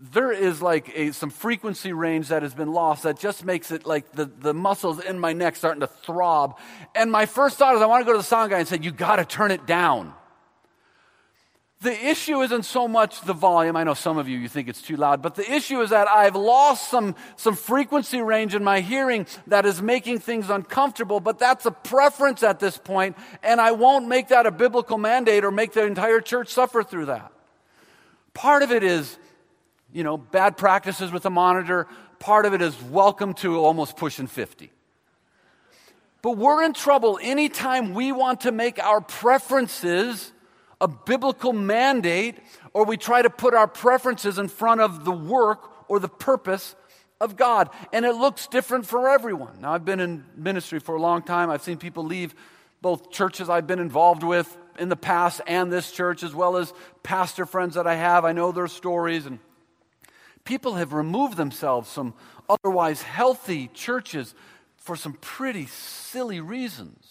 there 0.00 0.30
is 0.30 0.62
like 0.62 0.92
a, 0.94 1.12
some 1.12 1.30
frequency 1.30 1.92
range 1.92 2.28
that 2.28 2.42
has 2.42 2.54
been 2.54 2.72
lost 2.72 3.02
that 3.02 3.18
just 3.18 3.44
makes 3.44 3.70
it 3.70 3.86
like 3.86 4.12
the, 4.12 4.26
the 4.26 4.54
muscles 4.54 5.00
in 5.00 5.18
my 5.18 5.32
neck 5.32 5.56
starting 5.56 5.80
to 5.80 5.86
throb. 5.86 6.58
And 6.94 7.10
my 7.10 7.26
first 7.26 7.58
thought 7.58 7.74
is 7.74 7.82
I 7.82 7.86
want 7.86 8.02
to 8.02 8.04
go 8.04 8.12
to 8.12 8.18
the 8.18 8.24
sound 8.24 8.50
guy 8.50 8.58
and 8.58 8.68
say, 8.68 8.78
You 8.80 8.92
got 8.92 9.16
to 9.16 9.24
turn 9.24 9.50
it 9.50 9.66
down. 9.66 10.12
The 11.80 12.06
issue 12.08 12.40
isn't 12.40 12.64
so 12.64 12.88
much 12.88 13.20
the 13.20 13.32
volume. 13.32 13.76
I 13.76 13.84
know 13.84 13.94
some 13.94 14.18
of 14.18 14.28
you, 14.28 14.36
you 14.36 14.48
think 14.48 14.68
it's 14.68 14.82
too 14.82 14.96
loud, 14.96 15.22
but 15.22 15.36
the 15.36 15.48
issue 15.48 15.80
is 15.80 15.90
that 15.90 16.08
I've 16.08 16.34
lost 16.34 16.90
some, 16.90 17.14
some 17.36 17.54
frequency 17.54 18.20
range 18.20 18.56
in 18.56 18.64
my 18.64 18.80
hearing 18.80 19.26
that 19.46 19.64
is 19.64 19.80
making 19.80 20.18
things 20.18 20.50
uncomfortable, 20.50 21.20
but 21.20 21.38
that's 21.38 21.66
a 21.66 21.70
preference 21.70 22.42
at 22.42 22.58
this 22.58 22.76
point, 22.76 23.16
and 23.44 23.60
I 23.60 23.70
won't 23.72 24.08
make 24.08 24.28
that 24.28 24.44
a 24.44 24.50
biblical 24.50 24.98
mandate 24.98 25.44
or 25.44 25.52
make 25.52 25.72
the 25.72 25.84
entire 25.84 26.20
church 26.20 26.48
suffer 26.48 26.82
through 26.82 27.06
that. 27.06 27.30
Part 28.34 28.64
of 28.64 28.72
it 28.72 28.82
is, 28.82 29.16
you 29.92 30.02
know, 30.02 30.16
bad 30.16 30.56
practices 30.56 31.12
with 31.12 31.22
the 31.22 31.30
monitor. 31.30 31.86
Part 32.18 32.44
of 32.44 32.54
it 32.54 32.62
is 32.62 32.80
welcome 32.82 33.34
to 33.34 33.56
almost 33.56 33.96
pushing 33.96 34.26
50. 34.26 34.72
But 36.22 36.32
we're 36.32 36.64
in 36.64 36.72
trouble 36.72 37.20
anytime 37.22 37.94
we 37.94 38.10
want 38.10 38.40
to 38.40 38.50
make 38.50 38.82
our 38.82 39.00
preferences 39.00 40.32
a 40.80 40.88
biblical 40.88 41.52
mandate 41.52 42.36
or 42.72 42.84
we 42.84 42.96
try 42.96 43.22
to 43.22 43.30
put 43.30 43.54
our 43.54 43.66
preferences 43.66 44.38
in 44.38 44.48
front 44.48 44.80
of 44.80 45.04
the 45.04 45.12
work 45.12 45.70
or 45.88 45.98
the 45.98 46.08
purpose 46.08 46.76
of 47.20 47.36
God. 47.36 47.70
And 47.92 48.04
it 48.04 48.14
looks 48.14 48.46
different 48.46 48.86
for 48.86 49.08
everyone. 49.08 49.60
Now, 49.60 49.72
I've 49.72 49.84
been 49.84 50.00
in 50.00 50.24
ministry 50.36 50.78
for 50.78 50.94
a 50.94 51.00
long 51.00 51.22
time. 51.22 51.50
I've 51.50 51.62
seen 51.62 51.78
people 51.78 52.04
leave 52.04 52.34
both 52.80 53.10
churches 53.10 53.48
I've 53.48 53.66
been 53.66 53.80
involved 53.80 54.22
with 54.22 54.56
in 54.78 54.88
the 54.88 54.96
past 54.96 55.40
and 55.48 55.72
this 55.72 55.90
church, 55.90 56.22
as 56.22 56.32
well 56.32 56.56
as 56.56 56.72
pastor 57.02 57.44
friends 57.44 57.74
that 57.74 57.88
I 57.88 57.96
have. 57.96 58.24
I 58.24 58.32
know 58.32 58.52
their 58.52 58.68
stories. 58.68 59.26
And 59.26 59.40
people 60.44 60.74
have 60.74 60.92
removed 60.92 61.36
themselves 61.36 61.92
from 61.92 62.14
otherwise 62.48 63.02
healthy 63.02 63.68
churches 63.74 64.34
for 64.76 64.94
some 64.94 65.14
pretty 65.14 65.66
silly 65.66 66.40
reasons 66.40 67.07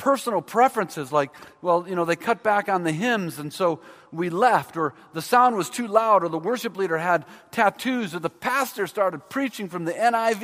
personal 0.00 0.40
preferences, 0.40 1.12
like, 1.12 1.30
well, 1.60 1.84
you 1.86 1.94
know, 1.94 2.06
they 2.06 2.16
cut 2.16 2.42
back 2.42 2.70
on 2.70 2.84
the 2.84 2.90
hymns 2.90 3.38
and 3.38 3.52
so 3.52 3.80
we 4.10 4.30
left, 4.30 4.76
or 4.76 4.94
the 5.12 5.20
sound 5.20 5.56
was 5.56 5.68
too 5.68 5.86
loud, 5.86 6.24
or 6.24 6.28
the 6.28 6.38
worship 6.38 6.76
leader 6.76 6.96
had 6.96 7.26
tattoos, 7.50 8.14
or 8.14 8.18
the 8.18 8.30
pastor 8.30 8.86
started 8.86 9.28
preaching 9.28 9.68
from 9.68 9.84
the 9.84 9.92
NIV. 9.92 10.40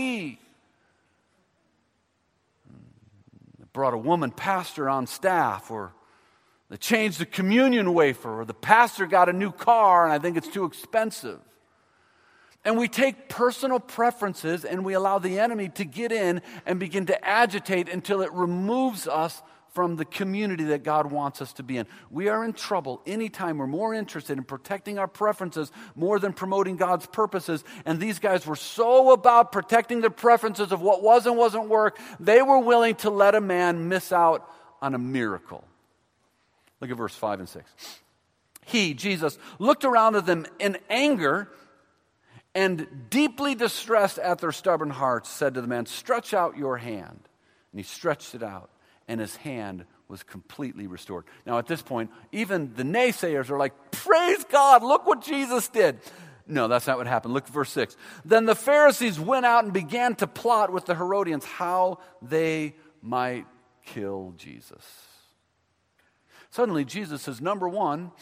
They 3.58 3.64
brought 3.72 3.94
a 3.94 3.98
woman 3.98 4.30
pastor 4.30 4.88
on 4.90 5.06
staff, 5.06 5.70
or 5.70 5.94
they 6.68 6.76
changed 6.76 7.18
the 7.18 7.26
communion 7.26 7.94
wafer, 7.94 8.40
or 8.40 8.44
the 8.44 8.54
pastor 8.54 9.06
got 9.06 9.30
a 9.30 9.32
new 9.32 9.50
car 9.52 10.04
and 10.04 10.12
I 10.12 10.18
think 10.18 10.36
it's 10.36 10.48
too 10.48 10.66
expensive. 10.66 11.40
And 12.66 12.76
we 12.76 12.88
take 12.88 13.28
personal 13.28 13.78
preferences 13.78 14.64
and 14.64 14.84
we 14.84 14.94
allow 14.94 15.20
the 15.20 15.38
enemy 15.38 15.68
to 15.70 15.84
get 15.84 16.10
in 16.10 16.42
and 16.66 16.80
begin 16.80 17.06
to 17.06 17.24
agitate 17.24 17.88
until 17.88 18.22
it 18.22 18.32
removes 18.32 19.06
us 19.06 19.40
from 19.72 19.94
the 19.94 20.04
community 20.04 20.64
that 20.64 20.82
God 20.82 21.12
wants 21.12 21.40
us 21.40 21.52
to 21.54 21.62
be 21.62 21.76
in. 21.76 21.86
We 22.10 22.28
are 22.28 22.44
in 22.44 22.54
trouble 22.54 23.02
anytime 23.06 23.58
we're 23.58 23.68
more 23.68 23.94
interested 23.94 24.36
in 24.36 24.42
protecting 24.42 24.98
our 24.98 25.06
preferences 25.06 25.70
more 25.94 26.18
than 26.18 26.32
promoting 26.32 26.76
God's 26.76 27.06
purposes. 27.06 27.62
And 27.84 28.00
these 28.00 28.18
guys 28.18 28.44
were 28.44 28.56
so 28.56 29.12
about 29.12 29.52
protecting 29.52 30.00
the 30.00 30.10
preferences 30.10 30.72
of 30.72 30.80
what 30.80 31.04
was 31.04 31.24
and 31.26 31.36
wasn't 31.36 31.68
work, 31.68 32.00
they 32.18 32.42
were 32.42 32.58
willing 32.58 32.96
to 32.96 33.10
let 33.10 33.36
a 33.36 33.40
man 33.40 33.88
miss 33.88 34.10
out 34.10 34.50
on 34.82 34.94
a 34.94 34.98
miracle. 34.98 35.62
Look 36.80 36.90
at 36.90 36.96
verse 36.96 37.14
5 37.14 37.40
and 37.40 37.48
6. 37.48 37.70
He, 38.64 38.92
Jesus, 38.92 39.38
looked 39.60 39.84
around 39.84 40.16
at 40.16 40.26
them 40.26 40.46
in 40.58 40.78
anger 40.90 41.48
and 42.56 43.10
deeply 43.10 43.54
distressed 43.54 44.18
at 44.18 44.38
their 44.38 44.50
stubborn 44.50 44.88
hearts, 44.88 45.28
said 45.28 45.52
to 45.54 45.60
the 45.60 45.66
man, 45.66 45.84
Stretch 45.84 46.32
out 46.32 46.56
your 46.56 46.78
hand. 46.78 47.20
And 47.70 47.78
he 47.78 47.82
stretched 47.82 48.34
it 48.34 48.42
out, 48.42 48.70
and 49.06 49.20
his 49.20 49.36
hand 49.36 49.84
was 50.08 50.22
completely 50.22 50.86
restored. 50.86 51.24
Now, 51.44 51.58
at 51.58 51.66
this 51.66 51.82
point, 51.82 52.10
even 52.32 52.72
the 52.74 52.82
naysayers 52.82 53.50
are 53.50 53.58
like, 53.58 53.74
Praise 53.90 54.42
God, 54.44 54.82
look 54.82 55.06
what 55.06 55.20
Jesus 55.20 55.68
did. 55.68 56.00
No, 56.46 56.66
that's 56.66 56.86
not 56.86 56.96
what 56.96 57.06
happened. 57.06 57.34
Look 57.34 57.44
at 57.44 57.52
verse 57.52 57.70
6. 57.72 57.94
Then 58.24 58.46
the 58.46 58.54
Pharisees 58.54 59.20
went 59.20 59.44
out 59.44 59.64
and 59.64 59.72
began 59.74 60.14
to 60.14 60.26
plot 60.26 60.72
with 60.72 60.86
the 60.86 60.94
Herodians 60.94 61.44
how 61.44 61.98
they 62.22 62.74
might 63.02 63.44
kill 63.84 64.32
Jesus. 64.38 64.82
Suddenly, 66.48 66.86
Jesus 66.86 67.28
is 67.28 67.42
number 67.42 67.68
one 67.68 68.12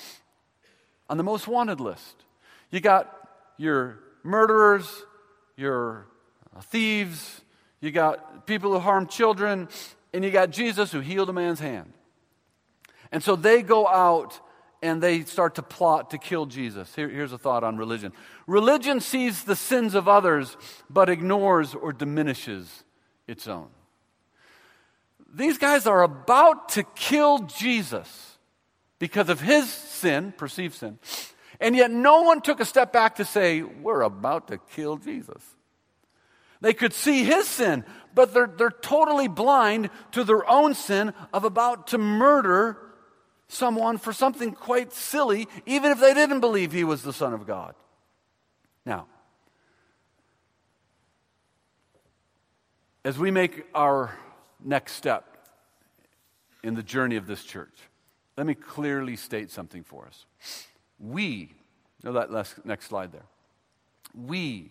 on 1.09 1.19
the 1.19 1.23
most 1.23 1.47
wanted 1.47 1.79
list. 1.79 2.25
You 2.73 2.81
got 2.81 3.15
your 3.59 4.01
murderers, 4.25 5.05
your 5.57 6.07
thieves, 6.65 7.43
you 7.81 7.93
got 7.93 8.47
people 8.47 8.73
who 8.73 8.79
harm 8.81 9.07
children, 9.07 9.69
and 10.13 10.25
you 10.25 10.31
got 10.31 10.51
Jesus 10.51 10.91
who 10.91 11.01
healed 11.01 11.29
a 11.29 11.33
man's 11.33 11.61
hand. 11.61 11.93
And 13.13 13.23
so 13.23 13.37
they 13.37 13.63
go 13.63 13.87
out 13.87 14.41
and 14.83 15.03
they 15.03 15.23
start 15.23 15.55
to 15.55 15.63
plot 15.63 16.11
to 16.11 16.19
kill 16.19 16.47
Jesus. 16.47 16.95
Here, 16.95 17.09
here's 17.09 17.33
a 17.33 17.39
thought 17.39 17.65
on 17.65 17.77
religion 17.77 18.13
religion 18.47 19.01
sees 19.01 19.45
the 19.45 19.57
sins 19.57 19.95
of 19.95 20.09
others, 20.09 20.57
but 20.91 21.09
ignores 21.09 21.75
or 21.75 21.93
diminishes 21.93 22.85
its 23.27 23.47
own. 23.47 23.69
These 25.33 25.59
guys 25.59 25.87
are 25.87 26.03
about 26.03 26.71
to 26.71 26.83
kill 26.83 27.41
Jesus 27.41 28.39
because 28.99 29.29
of 29.29 29.41
his 29.41 29.71
sin, 29.71 30.33
perceived 30.37 30.75
sin, 30.75 30.99
and 31.61 31.77
yet, 31.77 31.91
no 31.91 32.23
one 32.23 32.41
took 32.41 32.61
a 32.61 32.65
step 32.65 32.93
back 32.93 33.17
to 33.17 33.25
say, 33.25 33.63
We're 33.63 34.03
about 34.03 34.49
to 34.49 34.59
kill 34.59 34.97
Jesus. 34.97 35.43
They 36.61 36.73
could 36.73 36.93
see 36.93 37.25
his 37.25 37.47
sin, 37.47 37.85
but 38.15 38.33
they're, 38.33 38.47
they're 38.47 38.71
totally 38.71 39.29
blind 39.29 39.91
to 40.13 40.25
their 40.25 40.49
own 40.49 40.75
sin 40.75 41.13
of 41.33 41.45
about 41.45 41.89
to 41.89 41.99
murder 41.99 42.79
someone 43.49 43.99
for 43.99 44.13
something 44.13 44.53
quite 44.53 44.93
silly, 44.93 45.47
even 45.67 45.93
if 45.93 46.01
they 46.01 46.15
didn't 46.15 46.41
believe 46.41 46.73
he 46.73 46.85
was 46.85 47.03
the 47.03 47.13
Son 47.13 47.35
of 47.35 47.47
God. 47.47 47.75
Now, 48.87 49.07
as 53.05 53.19
we 53.19 53.31
make 53.31 53.67
our 53.75 54.17
next 54.63 54.93
step 54.93 55.37
in 56.63 56.75
the 56.75 56.83
journey 56.83 57.17
of 57.17 57.27
this 57.27 57.45
church, 57.45 57.77
let 58.37 58.47
me 58.47 58.55
clearly 58.55 59.17
state 59.17 59.51
something 59.51 59.85
for 59.85 60.07
us. 60.07 60.27
We, 60.99 61.55
know 62.03 62.13
that 62.13 62.31
last, 62.31 62.65
next 62.65 62.87
slide 62.87 63.13
there. 63.13 63.27
We 64.15 64.71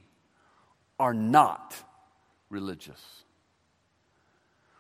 are 1.00 1.14
not 1.14 1.76
religious. 2.50 3.02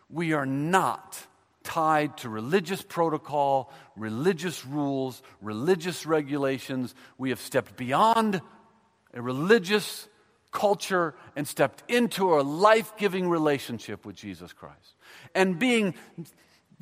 We 0.10 0.34
are 0.34 0.46
not 0.46 1.20
tied 1.64 2.18
to 2.18 2.30
religious 2.30 2.82
protocol, 2.82 3.72
religious 3.96 4.66
rules, 4.66 5.22
religious 5.42 6.06
regulations. 6.06 6.94
We 7.18 7.30
have 7.30 7.40
stepped 7.40 7.76
beyond 7.76 8.42
a 9.14 9.22
religious 9.22 10.08
culture 10.52 11.16
and 11.36 11.48
stepped 11.48 11.90
into 11.90 12.40
a 12.40 12.42
life 12.42 12.96
giving 12.98 13.28
relationship 13.28 14.06
with 14.06 14.16
Jesus 14.16 14.54
Christ. 14.54 14.96
And 15.34 15.58
being, 15.58 15.96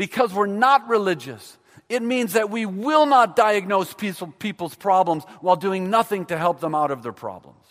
because 0.02 0.34
we're 0.34 0.48
not 0.48 0.88
religious, 0.88 1.60
it 1.88 2.02
means 2.02 2.34
that 2.34 2.50
we 2.50 2.66
will 2.66 3.06
not 3.06 3.36
diagnose 3.36 3.94
people's 3.94 4.74
problems 4.74 5.24
while 5.42 5.56
doing 5.56 5.92
nothing 5.92 6.26
to 6.26 6.40
help 6.40 6.60
them 6.60 6.74
out 6.74 6.90
of 6.90 7.04
their 7.04 7.12
problems. 7.12 7.64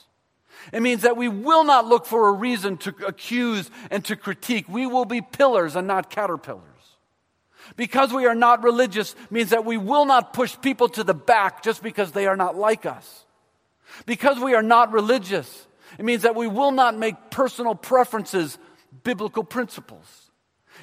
It 0.73 0.81
means 0.81 1.03
that 1.03 1.17
we 1.17 1.29
will 1.29 1.65
not 1.65 1.89
look 1.89 2.07
for 2.07 2.29
a 2.29 2.33
reason 2.33 2.77
to 2.77 2.95
accuse 3.05 3.69
and 3.91 4.05
to 4.05 4.15
critique. 4.15 4.69
We 4.69 4.87
will 4.87 5.07
be 5.07 5.23
pillars 5.23 5.75
and 5.75 5.89
not 5.89 6.09
caterpillars. 6.09 6.63
Because 7.75 8.13
we 8.13 8.27
are 8.27 8.35
not 8.37 8.63
religious 8.63 9.17
means 9.29 9.51
that 9.51 9.65
we 9.65 9.77
will 9.77 10.05
not 10.05 10.33
push 10.33 10.57
people 10.63 10.89
to 10.91 11.03
the 11.03 11.15
back 11.15 11.65
just 11.65 11.83
because 11.83 12.13
they 12.13 12.29
are 12.29 12.37
not 12.37 12.55
like 12.55 12.87
us. 12.87 13.25
Because 14.07 14.39
we 14.39 14.55
are 14.55 14.63
not 14.63 14.93
religious, 14.93 15.67
it 15.99 16.05
means 16.05 16.23
that 16.23 16.37
we 16.37 16.47
will 16.47 16.71
not 16.71 16.97
make 16.97 17.17
personal 17.33 17.75
preferences 17.75 18.57
biblical 19.03 19.43
principles. 19.43 20.30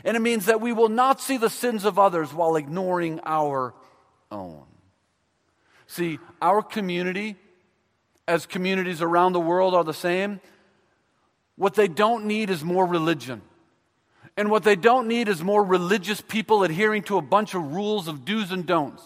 And 0.03 0.15
it 0.15 0.21
means 0.21 0.45
that 0.45 0.61
we 0.61 0.73
will 0.73 0.89
not 0.89 1.21
see 1.21 1.37
the 1.37 1.49
sins 1.49 1.85
of 1.85 1.97
others 1.97 2.33
while 2.33 2.55
ignoring 2.55 3.19
our 3.23 3.73
own. 4.31 4.63
See, 5.87 6.19
our 6.41 6.61
community, 6.61 7.35
as 8.27 8.45
communities 8.45 9.01
around 9.01 9.33
the 9.33 9.39
world 9.39 9.73
are 9.73 9.83
the 9.83 9.93
same, 9.93 10.41
what 11.55 11.73
they 11.73 11.87
don't 11.87 12.25
need 12.25 12.49
is 12.49 12.63
more 12.63 12.85
religion. 12.85 13.41
And 14.35 14.51
what 14.51 14.63
they 14.63 14.75
don't 14.75 15.07
need 15.07 15.27
is 15.27 15.43
more 15.43 15.63
religious 15.63 16.21
people 16.21 16.63
adhering 16.63 17.03
to 17.03 17.17
a 17.17 17.21
bunch 17.21 17.55
of 17.55 17.73
rules 17.73 18.07
of 18.07 18.23
do's 18.23 18.51
and 18.51 18.65
don'ts. 18.65 19.03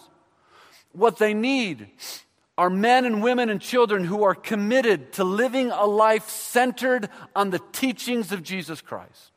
What 0.92 1.16
they 1.18 1.32
need 1.32 1.88
are 2.58 2.68
men 2.68 3.06
and 3.06 3.22
women 3.22 3.48
and 3.48 3.60
children 3.60 4.04
who 4.04 4.24
are 4.24 4.34
committed 4.34 5.14
to 5.14 5.24
living 5.24 5.70
a 5.70 5.86
life 5.86 6.28
centered 6.28 7.08
on 7.34 7.48
the 7.50 7.60
teachings 7.72 8.30
of 8.30 8.42
Jesus 8.42 8.82
Christ. 8.82 9.31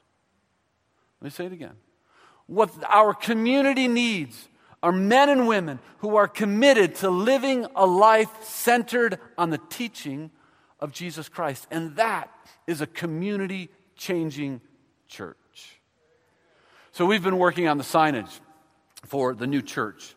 Let 1.26 1.32
me 1.32 1.36
say 1.38 1.46
it 1.48 1.54
again. 1.54 1.74
What 2.46 2.70
our 2.88 3.12
community 3.16 3.88
needs 3.88 4.48
are 4.84 4.92
men 4.92 5.28
and 5.28 5.48
women 5.48 5.80
who 5.98 6.18
are 6.18 6.28
committed 6.28 6.94
to 6.98 7.10
living 7.10 7.66
a 7.76 7.88
life 7.88 8.30
centered 8.44 9.18
on 9.36 9.50
the 9.50 9.58
teaching 9.58 10.30
of 10.80 10.92
Jesus 10.92 11.28
Christ. 11.28 11.66
And 11.72 11.96
that 11.96 12.30
is 12.68 12.80
a 12.82 12.86
community 12.86 13.70
changing 13.96 14.62
church. 15.08 15.80
So 16.92 17.08
we've 17.08 17.24
been 17.24 17.40
working 17.40 17.68
on 17.68 17.80
the 17.80 17.84
signage 17.84 18.40
for 19.04 19.34
the 19.34 19.48
new 19.48 19.64
church, 19.64 20.16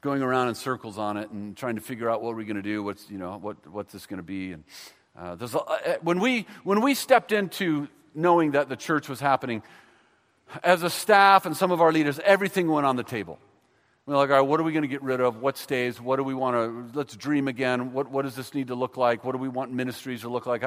going 0.00 0.22
around 0.22 0.48
in 0.48 0.54
circles 0.54 0.96
on 0.96 1.18
it 1.18 1.28
and 1.32 1.54
trying 1.54 1.74
to 1.74 1.82
figure 1.82 2.08
out 2.08 2.22
what 2.22 2.34
we're 2.34 2.44
going 2.44 2.56
to 2.56 2.62
do, 2.62 2.82
what's, 2.82 3.10
you 3.10 3.18
know, 3.18 3.36
what, 3.36 3.58
what's 3.66 3.92
this 3.92 4.06
going 4.06 4.20
to 4.20 4.22
be. 4.22 4.52
And 4.52 4.64
uh, 5.20 5.36
a, 5.38 5.58
uh, 5.58 5.96
when, 6.00 6.18
we, 6.18 6.46
when 6.64 6.80
we 6.80 6.94
stepped 6.94 7.30
into 7.30 7.88
knowing 8.14 8.52
that 8.52 8.70
the 8.70 8.76
church 8.76 9.10
was 9.10 9.20
happening, 9.20 9.62
as 10.62 10.82
a 10.82 10.90
staff 10.90 11.46
and 11.46 11.56
some 11.56 11.72
of 11.72 11.80
our 11.80 11.92
leaders, 11.92 12.20
everything 12.24 12.68
went 12.68 12.86
on 12.86 12.96
the 12.96 13.02
table. 13.02 13.38
We're 14.06 14.16
like, 14.16 14.30
all 14.30 14.36
right, 14.36 14.40
what 14.42 14.60
are 14.60 14.62
we 14.62 14.72
going 14.72 14.82
to 14.82 14.88
get 14.88 15.02
rid 15.02 15.20
of? 15.20 15.42
What 15.42 15.58
stays? 15.58 16.00
What 16.00 16.16
do 16.16 16.22
we 16.22 16.32
want 16.32 16.54
to, 16.54 16.96
let's 16.96 17.16
dream 17.16 17.48
again. 17.48 17.92
What, 17.92 18.08
what 18.08 18.22
does 18.22 18.36
this 18.36 18.54
need 18.54 18.68
to 18.68 18.76
look 18.76 18.96
like? 18.96 19.24
What 19.24 19.32
do 19.32 19.38
we 19.38 19.48
want 19.48 19.72
ministries 19.72 20.20
to 20.20 20.28
look 20.28 20.46
like? 20.46 20.62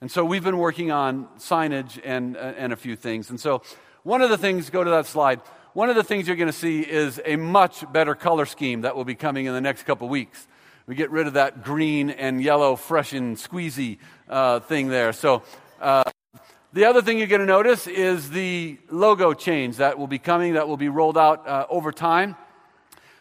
And 0.00 0.08
so 0.08 0.24
we've 0.24 0.44
been 0.44 0.58
working 0.58 0.92
on 0.92 1.26
signage 1.38 2.00
and, 2.04 2.36
and 2.36 2.72
a 2.72 2.76
few 2.76 2.94
things. 2.94 3.30
And 3.30 3.40
so 3.40 3.62
one 4.04 4.22
of 4.22 4.30
the 4.30 4.38
things, 4.38 4.70
go 4.70 4.84
to 4.84 4.90
that 4.90 5.06
slide. 5.06 5.40
One 5.72 5.90
of 5.90 5.96
the 5.96 6.04
things 6.04 6.28
you're 6.28 6.36
going 6.36 6.46
to 6.46 6.52
see 6.52 6.80
is 6.80 7.20
a 7.24 7.34
much 7.34 7.90
better 7.92 8.14
color 8.14 8.46
scheme 8.46 8.82
that 8.82 8.94
will 8.94 9.04
be 9.04 9.16
coming 9.16 9.46
in 9.46 9.52
the 9.52 9.60
next 9.60 9.82
couple 9.82 10.08
weeks. 10.08 10.46
We 10.86 10.94
get 10.94 11.10
rid 11.10 11.26
of 11.26 11.32
that 11.32 11.64
green 11.64 12.08
and 12.08 12.40
yellow, 12.40 12.76
fresh 12.76 13.12
and 13.12 13.36
squeezy 13.36 13.98
uh, 14.28 14.60
thing 14.60 14.88
there. 14.88 15.12
So, 15.12 15.42
uh, 15.80 16.04
the 16.74 16.84
other 16.84 17.00
thing 17.00 17.16
you're 17.16 17.28
going 17.28 17.40
to 17.40 17.46
notice 17.46 17.86
is 17.86 18.28
the 18.28 18.76
logo 18.90 19.32
change 19.32 19.78
that 19.78 19.98
will 19.98 20.06
be 20.06 20.18
coming, 20.18 20.52
that 20.52 20.68
will 20.68 20.76
be 20.76 20.90
rolled 20.90 21.16
out 21.16 21.48
uh, 21.48 21.66
over 21.70 21.92
time. 21.92 22.36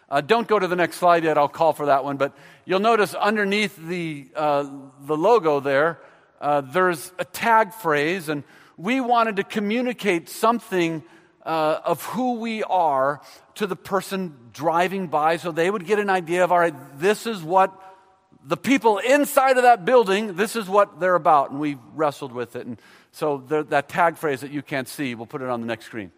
Uh, 0.10 0.20
don't 0.20 0.50
go 0.50 0.60
to 0.60 0.68
the 0.68 0.76
next 0.76 0.98
slide 0.98 1.24
yet, 1.24 1.38
I'll 1.38 1.48
call 1.48 1.72
for 1.72 1.86
that 1.86 2.04
one. 2.04 2.18
But 2.18 2.36
you'll 2.66 2.82
notice 2.82 3.14
underneath 3.14 3.78
the, 3.78 4.28
uh, 4.36 4.70
the 5.02 5.16
logo 5.16 5.62
there, 5.62 6.00
uh, 6.42 6.60
there's 6.60 7.14
a 7.20 7.26
tag 7.26 7.74
phrase, 7.74 8.28
and 8.28 8.44
we 8.76 9.00
wanted 9.00 9.38
to 9.38 9.44
communicate 9.44 10.28
something 10.28 11.04
uh, 11.46 11.80
of 11.86 12.04
who 12.04 12.40
we 12.40 12.64
are 12.64 13.22
to 13.56 13.66
the 13.66 13.78
person 13.78 14.36
driving 14.52 15.08
by 15.08 15.38
so 15.38 15.54
they 15.54 15.70
would 15.70 15.86
get 15.86 16.00
an 16.00 16.10
idea 16.10 16.44
of, 16.44 16.52
all 16.52 16.60
right, 16.60 16.76
this 17.00 17.26
is 17.26 17.42
what 17.42 17.82
the 18.44 18.58
people 18.58 18.98
inside 18.98 19.58
of 19.58 19.64
that 19.64 19.86
building, 19.86 20.36
this 20.36 20.56
is 20.58 20.68
what 20.68 21.00
they're 21.00 21.16
about. 21.16 21.52
And 21.52 21.60
we 21.60 21.78
wrestled 21.94 22.34
with 22.34 22.56
it. 22.56 22.66
And 22.66 22.78
so 23.18 23.44
the, 23.48 23.64
that 23.64 23.90
tag 23.90 24.16
phrase 24.16 24.42
that 24.42 24.52
you 24.52 24.62
can't 24.62 24.88
see, 24.88 25.16
we'll 25.16 25.26
put 25.26 25.42
it 25.42 25.50
on 25.50 25.60
the 25.60 25.66
next 25.66 25.86
screen. 25.86 26.12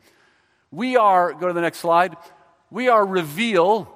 We 0.69 0.97
are, 0.97 1.31
go 1.31 1.47
to 1.47 1.53
the 1.53 1.62
next 1.62 1.77
slide, 1.77 2.17
we 2.69 2.89
are 2.89 3.05
reveal 3.05 3.89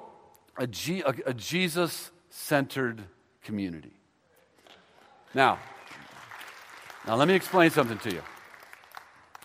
a, 0.56 0.66
G, 0.66 1.02
a, 1.02 1.14
a 1.26 1.34
Jesus 1.34 2.10
centered 2.30 3.02
community. 3.42 3.92
Now, 5.34 5.58
now 7.06 7.16
let 7.16 7.28
me 7.28 7.34
explain 7.34 7.68
something 7.68 7.98
to 7.98 8.10
you. 8.10 8.22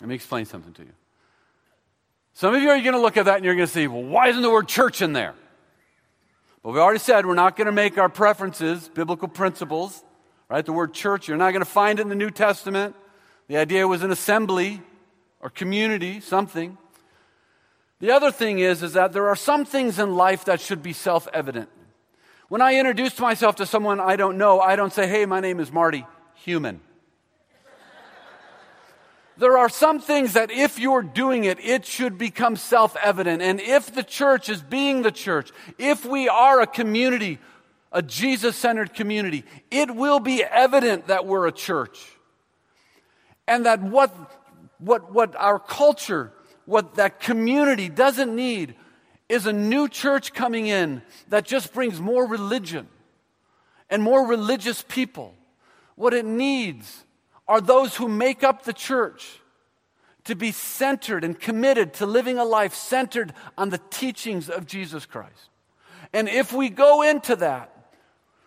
Let 0.00 0.08
me 0.08 0.14
explain 0.14 0.46
something 0.46 0.72
to 0.72 0.82
you. 0.82 0.92
Some 2.32 2.54
of 2.54 2.62
you 2.62 2.70
are 2.70 2.80
going 2.80 2.94
to 2.94 3.00
look 3.00 3.18
at 3.18 3.26
that 3.26 3.36
and 3.36 3.44
you're 3.44 3.56
going 3.56 3.66
to 3.66 3.72
say, 3.72 3.86
well, 3.88 4.02
why 4.02 4.28
isn't 4.28 4.40
the 4.40 4.50
word 4.50 4.68
church 4.68 5.02
in 5.02 5.12
there? 5.12 5.34
But 6.62 6.72
we 6.72 6.78
already 6.78 6.98
said 6.98 7.26
we're 7.26 7.34
not 7.34 7.56
going 7.56 7.66
to 7.66 7.72
make 7.72 7.98
our 7.98 8.08
preferences 8.08 8.88
biblical 8.88 9.28
principles, 9.28 10.02
right? 10.48 10.64
The 10.64 10.72
word 10.72 10.94
church, 10.94 11.28
you're 11.28 11.36
not 11.36 11.50
going 11.50 11.62
to 11.62 11.70
find 11.70 11.98
it 11.98 12.02
in 12.02 12.08
the 12.08 12.14
New 12.14 12.30
Testament. 12.30 12.96
The 13.50 13.56
idea 13.56 13.88
was 13.88 14.04
an 14.04 14.12
assembly 14.12 14.80
or 15.40 15.50
community, 15.50 16.20
something. 16.20 16.78
The 17.98 18.12
other 18.12 18.30
thing 18.30 18.60
is, 18.60 18.80
is 18.84 18.92
that 18.92 19.12
there 19.12 19.26
are 19.26 19.34
some 19.34 19.64
things 19.64 19.98
in 19.98 20.14
life 20.14 20.44
that 20.44 20.60
should 20.60 20.84
be 20.84 20.92
self 20.92 21.26
evident. 21.32 21.68
When 22.48 22.62
I 22.62 22.76
introduce 22.76 23.18
myself 23.18 23.56
to 23.56 23.66
someone 23.66 23.98
I 23.98 24.14
don't 24.14 24.38
know, 24.38 24.60
I 24.60 24.76
don't 24.76 24.92
say, 24.92 25.08
hey, 25.08 25.26
my 25.26 25.40
name 25.40 25.58
is 25.58 25.72
Marty, 25.72 26.06
human. 26.34 26.80
There 29.36 29.58
are 29.58 29.68
some 29.68 29.98
things 29.98 30.34
that 30.34 30.52
if 30.52 30.78
you're 30.78 31.02
doing 31.02 31.42
it, 31.42 31.58
it 31.58 31.84
should 31.84 32.18
become 32.18 32.54
self 32.54 32.96
evident. 33.02 33.42
And 33.42 33.60
if 33.60 33.92
the 33.92 34.04
church 34.04 34.48
is 34.48 34.62
being 34.62 35.02
the 35.02 35.10
church, 35.10 35.50
if 35.76 36.04
we 36.04 36.28
are 36.28 36.60
a 36.60 36.68
community, 36.68 37.40
a 37.90 38.00
Jesus 38.00 38.54
centered 38.54 38.94
community, 38.94 39.44
it 39.72 39.92
will 39.92 40.20
be 40.20 40.44
evident 40.44 41.08
that 41.08 41.26
we're 41.26 41.48
a 41.48 41.52
church. 41.52 41.98
And 43.50 43.66
that 43.66 43.82
what, 43.82 44.14
what, 44.78 45.12
what 45.12 45.34
our 45.34 45.58
culture, 45.58 46.32
what 46.66 46.94
that 46.94 47.18
community 47.18 47.88
doesn't 47.88 48.34
need 48.34 48.76
is 49.28 49.44
a 49.44 49.52
new 49.52 49.88
church 49.88 50.32
coming 50.32 50.68
in 50.68 51.02
that 51.30 51.46
just 51.46 51.74
brings 51.74 52.00
more 52.00 52.26
religion 52.26 52.86
and 53.90 54.04
more 54.04 54.24
religious 54.24 54.84
people. 54.86 55.34
What 55.96 56.14
it 56.14 56.24
needs 56.24 57.04
are 57.48 57.60
those 57.60 57.96
who 57.96 58.06
make 58.08 58.44
up 58.44 58.62
the 58.62 58.72
church 58.72 59.40
to 60.24 60.36
be 60.36 60.52
centered 60.52 61.24
and 61.24 61.38
committed 61.38 61.94
to 61.94 62.06
living 62.06 62.38
a 62.38 62.44
life 62.44 62.72
centered 62.72 63.34
on 63.58 63.70
the 63.70 63.80
teachings 63.90 64.48
of 64.48 64.64
Jesus 64.64 65.06
Christ. 65.06 65.48
And 66.12 66.28
if 66.28 66.52
we 66.52 66.68
go 66.68 67.02
into 67.02 67.34
that 67.34 67.74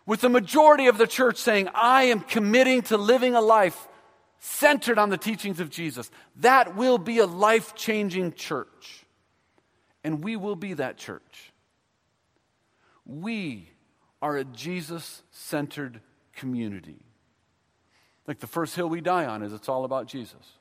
with 0.06 0.22
the 0.22 0.30
majority 0.30 0.88
of 0.88 0.98
the 0.98 1.08
church 1.08 1.36
saying, 1.36 1.68
I 1.74 2.04
am 2.04 2.22
committing 2.22 2.84
to 2.84 2.96
living 2.96 3.36
a 3.36 3.42
life 3.42 3.89
centered 4.45 4.99
on 4.99 5.10
the 5.10 5.17
teachings 5.17 5.62
of 5.62 5.69
Jesus, 5.69 6.12
that 6.41 6.75
will 6.75 6.97
be 6.97 7.19
a 7.19 7.25
life 7.25 7.75
changing 7.75 8.34
church. 8.34 9.06
And 10.03 10.21
we 10.21 10.36
will 10.36 10.58
be 10.58 10.73
that 10.73 10.97
church. 10.97 11.53
We 13.06 13.69
are 14.21 14.36
a 14.36 14.43
Jesus 14.43 15.24
centered 15.32 16.01
community. 16.36 16.99
Like 18.28 18.39
the 18.39 18.47
first 18.47 18.76
hill 18.76 18.89
we 18.89 18.99
die 18.99 19.26
on 19.26 19.43
is 19.43 19.53
it's 19.53 19.70
all 19.70 19.86
about 19.86 20.07
Jesus. 20.07 20.57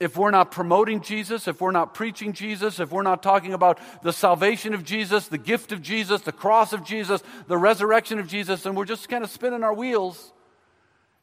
If 0.00 0.16
we're 0.16 0.32
not 0.32 0.50
promoting 0.50 1.00
Jesus, 1.00 1.46
if 1.46 1.60
we're 1.60 1.70
not 1.70 1.94
preaching 1.94 2.32
Jesus, 2.32 2.80
if 2.80 2.90
we're 2.90 3.02
not 3.02 3.22
talking 3.22 3.52
about 3.52 3.78
the 4.02 4.12
salvation 4.12 4.74
of 4.74 4.82
Jesus, 4.82 5.28
the 5.28 5.38
gift 5.38 5.70
of 5.70 5.82
Jesus, 5.82 6.22
the 6.22 6.32
cross 6.32 6.72
of 6.72 6.84
Jesus, 6.84 7.22
the 7.46 7.58
resurrection 7.58 8.18
of 8.18 8.26
Jesus, 8.26 8.64
then 8.64 8.74
we're 8.74 8.84
just 8.84 9.08
kind 9.08 9.22
of 9.22 9.30
spinning 9.30 9.62
our 9.62 9.74
wheels. 9.74 10.32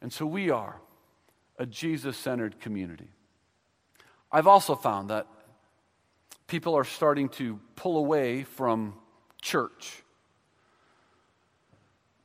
And 0.01 0.13
so 0.13 0.25
we 0.25 0.49
are 0.49 0.79
a 1.57 1.65
Jesus 1.65 2.17
centered 2.17 2.59
community. 2.59 3.07
I've 4.31 4.47
also 4.47 4.75
found 4.75 5.09
that 5.09 5.27
people 6.47 6.75
are 6.75 6.83
starting 6.83 7.29
to 7.29 7.59
pull 7.75 7.97
away 7.97 8.43
from 8.43 8.95
church. 9.41 10.03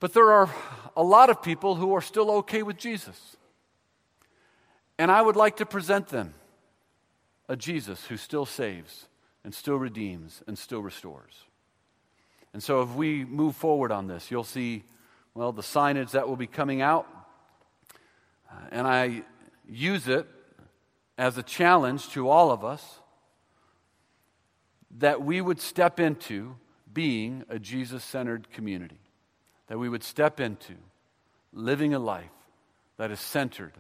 But 0.01 0.15
there 0.15 0.33
are 0.33 0.51
a 0.97 1.03
lot 1.03 1.31
of 1.31 1.43
people 1.43 1.75
who 1.75 1.95
are 1.95 2.01
still 2.01 2.31
okay 2.39 2.63
with 2.63 2.79
Jesus. 2.79 3.37
And 4.99 5.11
I 5.11 5.23
would 5.23 5.37
like 5.37 5.59
to 5.59 5.67
present 5.67 6.09
them 6.09 6.35
a 7.49 7.57
Jesus 7.57 8.07
who 8.07 8.17
still 8.17 8.47
saves 8.47 9.07
and 9.45 9.55
still 9.55 9.77
redeems 9.77 10.43
and 10.47 10.59
still 10.59 10.83
restores. 10.83 11.45
And 12.53 12.63
so, 12.63 12.83
if 12.83 12.91
we 12.95 13.25
move 13.25 13.55
forward 13.57 13.93
on 13.93 14.09
this, 14.09 14.31
you'll 14.31 14.45
see, 14.45 14.83
well, 15.35 15.53
the 15.53 15.63
signage 15.63 16.11
that 16.13 16.29
will 16.29 16.37
be 16.37 16.47
coming 16.47 16.83
out. 16.83 17.07
Uh, 18.51 18.55
and 18.71 18.87
I 18.87 19.23
use 19.69 20.09
it 20.09 20.27
as 21.17 21.39
a 21.39 21.43
challenge 21.43 22.09
to 22.11 22.29
all 22.29 22.51
of 22.51 22.65
us 22.65 23.01
that 24.99 25.23
we 25.23 25.41
would 25.41 25.61
step 25.61 26.01
into 26.01 26.57
being 26.93 27.45
a 27.49 27.59
Jesus 27.59 28.03
centered 28.03 28.51
community, 28.51 29.01
that 29.69 29.79
we 29.79 29.89
would 29.89 30.03
step 30.03 30.41
into 30.41 30.75
living 31.53 31.95
a 31.95 31.99
life 31.99 32.31
that 32.97 33.11
is 33.11 33.21
centered 33.21 33.73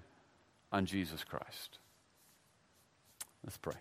on 0.71 0.87
Jesus 0.87 1.25
Christ. 1.25 1.79
Let's 3.45 3.57
pray. 3.57 3.75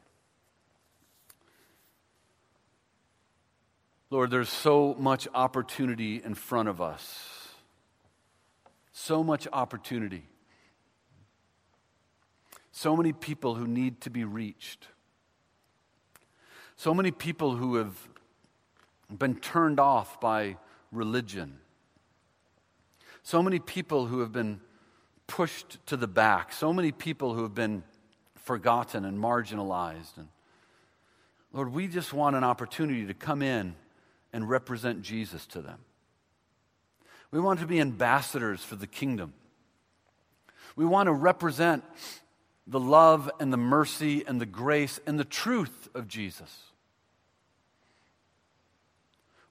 Lord, 4.10 4.32
there's 4.32 4.50
so 4.50 4.96
much 4.98 5.28
opportunity 5.36 6.22
in 6.24 6.34
front 6.34 6.68
of 6.68 6.82
us. 6.82 7.48
So 8.92 9.24
much 9.24 9.48
opportunity. 9.54 10.24
So 12.72 12.96
many 12.96 13.14
people 13.14 13.56
who 13.56 13.68
need 13.68 14.02
to 14.02 14.10
be 14.10 14.24
reached. 14.24 14.88
So 16.76 16.94
many 16.94 17.12
people 17.12 17.56
who 17.56 17.76
have 17.76 17.96
been 19.16 19.36
turned 19.36 19.80
off 19.80 20.22
by 20.22 20.58
religion. 20.92 21.60
So 23.24 23.44
many 23.44 23.60
people 23.60 24.06
who 24.06 24.20
have 24.22 24.32
been 24.32 24.62
pushed 25.28 25.86
to 25.88 25.98
the 25.98 26.08
back. 26.08 26.54
So 26.54 26.72
many 26.72 26.92
people 26.92 27.34
who 27.34 27.44
have 27.44 27.54
been 27.54 27.84
forgotten 28.36 29.06
and 29.06 29.18
marginalized. 29.18 30.18
And 30.18 30.28
Lord, 31.52 31.74
we 31.74 31.88
just 31.88 32.14
want 32.14 32.36
an 32.36 32.44
opportunity 32.44 33.06
to 33.06 33.14
come 33.14 33.42
in 33.42 33.76
and 34.32 34.50
represent 34.50 35.02
Jesus 35.02 35.46
to 35.48 35.62
them. 35.62 35.80
We 37.32 37.40
want 37.40 37.60
to 37.60 37.68
be 37.68 37.80
ambassadors 37.80 38.64
for 38.64 38.76
the 38.76 38.88
kingdom. 38.88 39.34
We 40.76 40.86
want 40.86 41.08
to 41.08 41.14
represent 41.14 41.84
the 42.70 42.80
love 42.80 43.32
and 43.40 43.52
the 43.52 43.58
mercy 43.58 44.24
and 44.28 44.40
the 44.40 44.46
grace 44.46 45.00
and 45.08 45.20
the 45.20 45.26
truth 45.26 45.90
of 45.96 46.08
Jesus. 46.08 46.66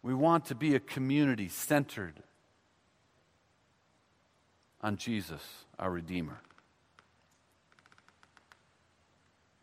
We 0.03 0.15
want 0.15 0.45
to 0.47 0.55
be 0.55 0.77
a 0.77 0.81
community 0.81 1.49
centered 1.49 2.23
on 4.81 4.97
Jesus, 4.97 5.43
our 5.81 5.91
Redeemer. 5.91 6.41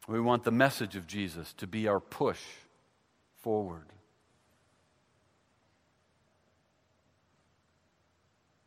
We 0.09 0.19
want 0.19 0.43
the 0.43 0.51
message 0.51 0.97
of 0.97 1.07
Jesus 1.07 1.53
to 1.53 1.65
be 1.65 1.87
our 1.87 2.01
push 2.01 2.41
forward. 3.37 3.85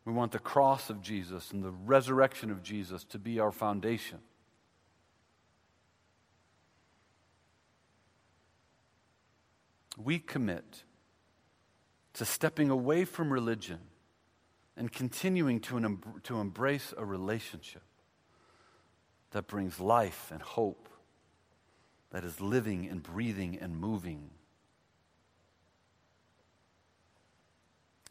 We 0.07 0.14
want 0.14 0.32
the 0.32 0.39
cross 0.39 0.89
of 0.89 1.03
Jesus 1.03 1.53
and 1.53 1.62
the 1.62 1.70
resurrection 1.70 2.51
of 2.51 2.62
Jesus 2.62 3.05
to 3.05 3.18
be 3.18 3.39
our 3.39 3.53
foundation. 3.53 4.20
We 10.03 10.20
commit 10.20 10.84
to 12.14 12.24
stepping 12.24 12.70
away 12.70 13.05
from 13.05 13.32
religion 13.32 13.80
and 14.76 14.92
continuing 14.92 15.61
to, 15.61 15.76
an, 15.76 15.99
to 16.22 16.38
embrace 16.38 16.94
a 16.96 17.05
relationship 17.05 17.82
that 19.32 19.49
brings 19.49 19.80
life 19.80 20.30
and 20.32 20.40
hope, 20.40 20.88
that 22.11 22.24
is 22.24 22.40
living 22.40 22.88
and 22.88 23.03
breathing 23.03 23.59
and 23.61 23.76
moving. 23.76 24.30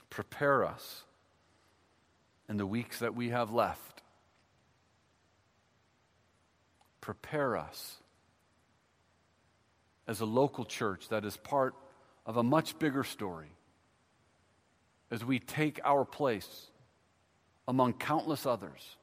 Prepare 0.09 0.65
us 0.65 1.03
in 2.49 2.57
the 2.57 2.65
weeks 2.65 2.99
that 2.99 3.15
we 3.15 3.29
have 3.29 3.51
left. 3.51 4.01
Prepare 7.01 7.55
us 7.55 7.97
as 10.07 10.21
a 10.21 10.25
local 10.25 10.65
church 10.65 11.09
that 11.09 11.25
is 11.25 11.35
part 11.37 11.75
of 12.25 12.37
a 12.37 12.43
much 12.43 12.77
bigger 12.79 13.03
story 13.03 13.51
as 15.11 15.23
we 15.23 15.39
take 15.39 15.79
our 15.83 16.05
place 16.05 16.67
among 17.67 17.93
countless 17.93 18.45
others 18.45 18.97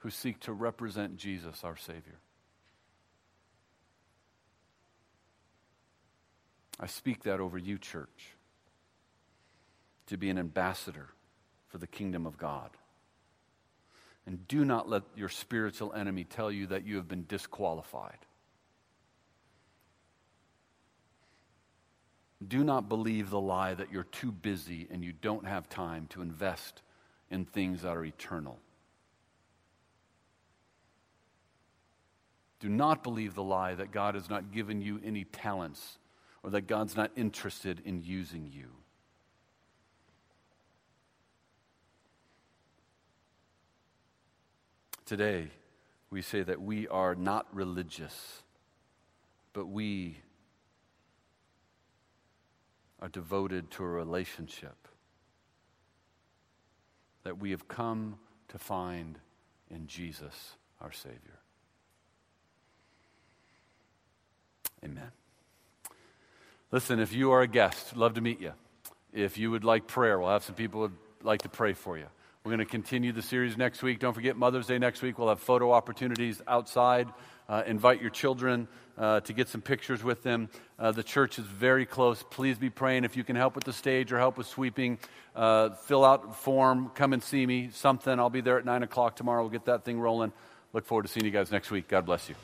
who 0.00 0.10
seek 0.10 0.38
to 0.40 0.52
represent 0.52 1.16
Jesus, 1.16 1.64
our 1.64 1.76
Savior. 1.76 2.18
I 6.80 6.86
speak 6.86 7.24
that 7.24 7.40
over 7.40 7.58
you, 7.58 7.78
church, 7.78 8.36
to 10.06 10.16
be 10.16 10.30
an 10.30 10.38
ambassador 10.38 11.08
for 11.66 11.78
the 11.78 11.88
kingdom 11.88 12.26
of 12.26 12.38
God. 12.38 12.70
And 14.26 14.46
do 14.46 14.64
not 14.64 14.88
let 14.88 15.02
your 15.16 15.28
spiritual 15.28 15.92
enemy 15.92 16.22
tell 16.22 16.52
you 16.52 16.68
that 16.68 16.86
you 16.86 16.96
have 16.96 17.08
been 17.08 17.24
disqualified. 17.26 18.18
Do 22.46 22.62
not 22.62 22.88
believe 22.88 23.30
the 23.30 23.40
lie 23.40 23.74
that 23.74 23.90
you're 23.90 24.04
too 24.04 24.30
busy 24.30 24.86
and 24.90 25.02
you 25.02 25.12
don't 25.12 25.46
have 25.46 25.68
time 25.68 26.06
to 26.10 26.22
invest 26.22 26.82
in 27.30 27.44
things 27.44 27.82
that 27.82 27.96
are 27.96 28.04
eternal. 28.04 28.58
Do 32.60 32.68
not 32.68 33.02
believe 33.02 33.34
the 33.34 33.42
lie 33.42 33.74
that 33.74 33.92
God 33.92 34.14
has 34.14 34.30
not 34.30 34.52
given 34.52 34.80
you 34.80 35.00
any 35.04 35.24
talents 35.24 35.98
or 36.42 36.50
that 36.50 36.66
God's 36.66 36.96
not 36.96 37.10
interested 37.16 37.80
in 37.84 38.02
using 38.02 38.50
you. 38.52 38.66
Today, 45.04 45.48
we 46.10 46.20
say 46.20 46.42
that 46.42 46.60
we 46.60 46.86
are 46.88 47.14
not 47.14 47.46
religious, 47.52 48.42
but 49.52 49.66
we 49.66 50.18
are 53.00 53.08
devoted 53.08 53.70
to 53.72 53.84
a 53.84 53.86
relationship 53.86 54.88
that 57.24 57.38
we 57.38 57.50
have 57.50 57.68
come 57.68 58.18
to 58.48 58.58
find 58.58 59.18
in 59.70 59.86
Jesus, 59.86 60.56
our 60.80 60.92
Savior. 60.92 61.38
Amen. 64.84 65.10
Listen, 66.70 67.00
if 67.00 67.12
you 67.12 67.32
are 67.32 67.42
a 67.42 67.48
guest, 67.48 67.96
love 67.96 68.14
to 68.14 68.20
meet 68.20 68.40
you. 68.40 68.52
If 69.12 69.38
you 69.38 69.50
would 69.50 69.64
like 69.64 69.86
prayer, 69.86 70.18
we'll 70.18 70.30
have 70.30 70.44
some 70.44 70.54
people 70.54 70.80
would 70.80 70.96
like 71.22 71.42
to 71.42 71.48
pray 71.48 71.72
for 71.72 71.98
you. 71.98 72.06
We're 72.44 72.50
going 72.50 72.66
to 72.66 72.70
continue 72.70 73.12
the 73.12 73.22
series 73.22 73.56
next 73.56 73.82
week. 73.82 73.98
Don't 73.98 74.14
forget 74.14 74.36
Mother's 74.36 74.66
Day 74.66 74.78
next 74.78 75.02
week. 75.02 75.18
We'll 75.18 75.28
have 75.28 75.40
photo 75.40 75.72
opportunities 75.72 76.40
outside. 76.46 77.08
Uh, 77.48 77.62
invite 77.66 78.00
your 78.00 78.10
children 78.10 78.68
uh, 78.98 79.20
to 79.20 79.32
get 79.32 79.48
some 79.48 79.60
pictures 79.60 80.02
with 80.02 80.22
them. 80.22 80.48
Uh, 80.78 80.92
the 80.92 81.02
church 81.02 81.38
is 81.38 81.44
very 81.44 81.86
close. 81.86 82.24
Please 82.30 82.58
be 82.58 82.68
praying. 82.68 83.04
If 83.04 83.16
you 83.16 83.24
can 83.24 83.36
help 83.36 83.54
with 83.54 83.64
the 83.64 83.72
stage 83.72 84.12
or 84.12 84.18
help 84.18 84.36
with 84.36 84.46
sweeping, 84.46 84.98
uh, 85.36 85.70
fill 85.70 86.04
out 86.04 86.36
form, 86.36 86.90
come 86.94 87.12
and 87.12 87.22
see 87.22 87.46
me, 87.46 87.70
something. 87.72 88.18
I'll 88.18 88.30
be 88.30 88.40
there 88.40 88.58
at 88.58 88.64
9 88.64 88.82
o'clock 88.82 89.16
tomorrow. 89.16 89.42
We'll 89.42 89.50
get 89.50 89.66
that 89.66 89.84
thing 89.84 90.00
rolling. 90.00 90.32
Look 90.72 90.84
forward 90.84 91.06
to 91.06 91.08
seeing 91.08 91.24
you 91.24 91.32
guys 91.32 91.50
next 91.50 91.70
week. 91.70 91.88
God 91.88 92.04
bless 92.04 92.28
you. 92.28 92.34